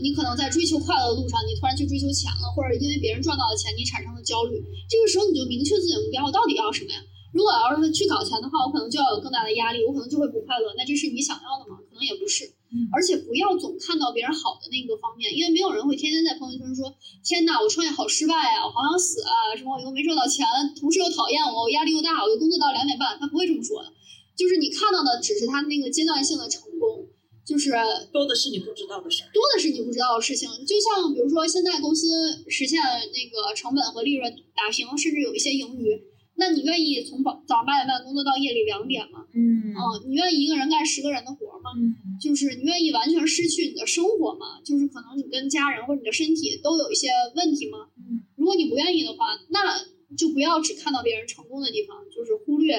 [0.01, 4.55] 你可能在追求快乐的路上，你突然去追求钱了，或者因为别人赚到了钱，你产生了焦虑。
[4.87, 7.03] 这个时候你就明确自己的目标，我到底要什么呀？
[7.35, 10.71] 如果要是去搞钱的话，我可能就要有更大的压力，我可能就会不快乐。
[10.79, 11.83] 那这是你想要的吗？
[11.91, 12.47] 可能也不是。
[12.73, 16.95] 嗯而且不要总看到别人好的那个方面，因为没有人会天天在朋友圈说
[17.27, 20.47] ：“天呐，我创业好失败啊，我好想死啊，什么我又没赚到钱，
[20.79, 23.93] 同事又讨厌我，我压力又大，我又工作到两点半。”他不会这么说的，
[24.37, 27.09] 就是你看到的只是他那个阶段性的成功，
[27.45, 27.73] 就是
[28.13, 29.31] 多的是你不知道的事儿。
[29.35, 30.49] 多的是你不知道的事情。
[30.65, 32.07] 就像比如说，现在公司
[32.49, 36.01] 实现那个成本和利润打平，甚至有一些盈余，
[36.41, 39.29] 那你愿意从早早上八点半工作到夜里两点吗？
[39.37, 41.71] 嗯嗯，你愿意一个人干十个人的活吗？
[41.77, 44.59] 嗯就是你愿意完全失去你的生活吗？
[44.65, 47.93] 就是可能你跟家人或者你的身体都有一些问题吗？
[47.97, 49.77] 嗯如果你不愿意的话，那
[50.17, 52.75] 就不要只看到别人成功的地方，就是忽略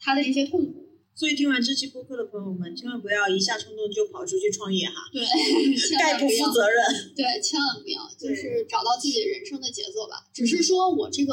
[0.00, 0.88] 他的这些痛苦。
[1.14, 5.22] 所以听完这期播客的朋友们，千万不要一下冲动就跑出去创业哈，对，
[5.76, 6.80] 千概不负责任。
[7.14, 10.26] 对，千万不要，就是找到自己人生的节奏吧。
[10.32, 11.32] 只是说我这个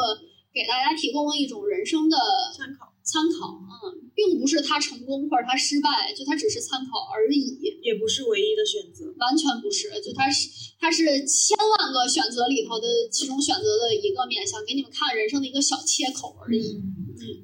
[0.58, 2.18] 给大家提供了一种人生的
[2.58, 7.56] 参考参考，嗯，并不是他成功或者他失败，就他只是参考而已，
[7.86, 9.06] 也不是唯一的选择。
[9.22, 10.50] 完全不是，就他是
[10.82, 16.82] 他是千万个选择里头的其中选择的一个面向，给你们看人生的一个小切口而已。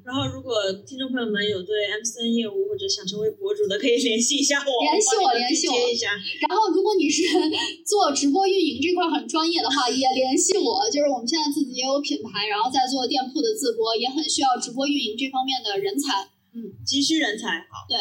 [0.04, 0.52] 然后，如果
[0.86, 6.14] 听众朋友们有对 MCN 业务或者想成为博主的，可以联系一下我，联系我，联系我接一下。
[6.48, 7.22] 然后，如果你是
[7.86, 10.86] 做直播运营这块很专业的话，也联系我。
[10.90, 16.30] 就是我们现在自己也有品牌，然后在做店铺的自播，也很需要直播运营这方面的人才。
[16.54, 17.66] 嗯，急需人才。
[17.70, 17.98] 好，对。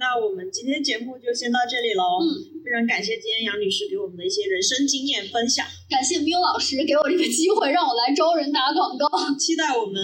[0.00, 2.24] 那我们今天节目就先到这里喽。
[2.24, 9.06] 嗯，非常感谢今天杨女士给我们的一些人生经验分享，感谢缪老师给我这个机会，让我来招人打广告。
[9.36, 10.00] 期待我们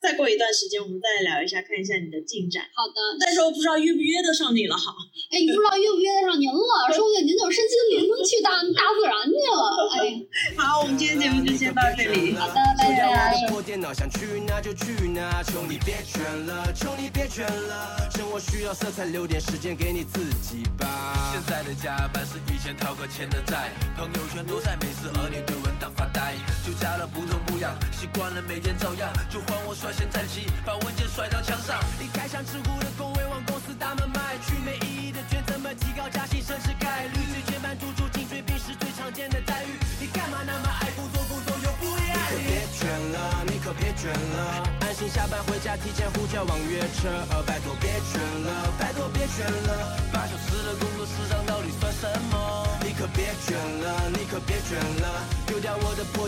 [0.00, 2.62] 再过一段时间，我们再聊一下，看一下你的进展。
[2.74, 4.94] 好的，但是我不知道约不约得上你了哈。
[5.30, 9.62] 哎，你不知道约不约得上您了，说不定您就身心灵去大 大自然去了。
[9.98, 9.98] 哎，
[10.56, 12.34] 好，我们今天节目就先到这里。
[12.34, 13.46] 好的，拜拜。
[13.48, 21.32] 破电脑想去哪就去哪，求你别卷了，求你别卷了，生活需要色彩，留点时间给你自己吧。
[21.32, 22.38] 现在的加班是
[22.76, 26.34] 讨个钱的债，朋友圈都在美食和你对文档发呆，
[26.66, 37.18] 就加了不痛不痒，习惯了每天照样，就换我率先站起，把文件甩到墙上，离开像吃苦的工位往公司大门迈去，没意义的卷怎么提高加薪升职概率？
[37.32, 42.44] 最前班突出颈椎病是最常见的待遇，你干嘛那么爱工作，工作又不会爱你？
[42.44, 47.08] 别卷了，你可别卷了，安心下班回家提前呼叫网约车，
[47.46, 49.08] 拜托别卷了，拜托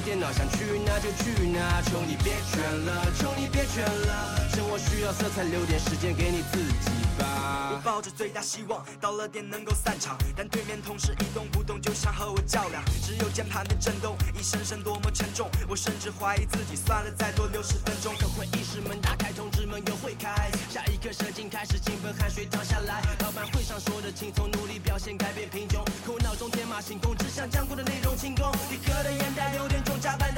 [0.00, 7.70] 电脑，想去哪就去哪，求你别卷了，求你别卷了，生活需要色彩，留点时间给你自己吧。
[7.72, 12.82] 我抱着最大希望，到了点能够散场，但对面同事一动不动，就想和我较量。
[13.02, 18.14] 只有键盘的震动，一声声多么沉重，我甚至怀疑自己，算了，再多六十分钟。
[18.18, 23.02] 可会议室门打开，通知门又会开，下一刻射精开始，兴奋汗水淌下来。
[23.20, 28.50] 老板会上说的轻松，努力表现改变贫穷，可我脑中天马行空，只想将过的内容清空。
[28.70, 29.68] 你喝的烟袋，流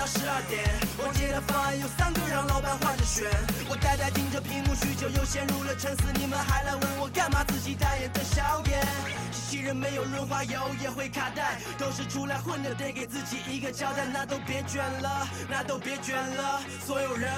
[0.02, 0.66] 到十二点，
[0.98, 3.22] 我接的方案有三个，让老板换着选。
[3.70, 6.02] 我呆呆盯着屏幕，许久又陷入了沉思。
[6.18, 7.44] 你们还来问我干嘛？
[7.44, 8.82] 自己代言的笑颜，
[9.30, 14.04] 机器人没有润滑油也会卡带，都是出来混的，得给自己一个交代。
[14.04, 17.30] 那都别卷了，那都别卷了，所有人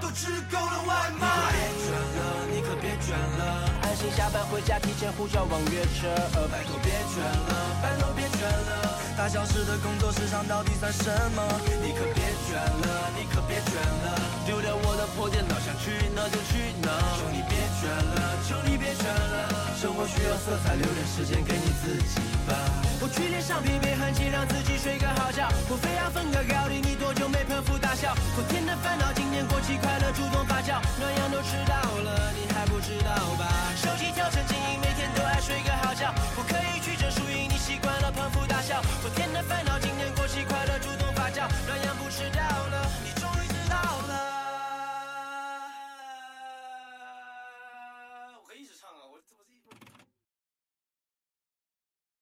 [0.00, 1.54] 都吃够了外卖。
[1.54, 6.10] 别卷了，你可别卷了，安心下班回家，提前呼叫网约车。
[6.50, 8.89] 拜托别卷了，拜托别卷了，
[9.20, 11.04] 八小时的工作时长到底算什
[11.36, 11.44] 么？
[11.84, 14.16] 你可别卷了，你可别卷了，
[14.48, 16.88] 丢掉我的破电脑，想去哪就去哪。
[17.20, 18.16] 求你别卷了，
[18.48, 22.16] 求你别卷了，生活需要色彩，留点时间给你自己
[22.48, 22.56] 吧。
[22.96, 25.52] 我去脸上疲惫痕迹，让自己睡个好觉。
[25.68, 28.16] 我非要分个高低，你多久没捧腹大笑？
[28.32, 33.44] 昨天的烦恼，今年过期快乐，主动发酵，暖阳都迟到了，你还不知道吧？
[33.76, 34.80] 手机调成静音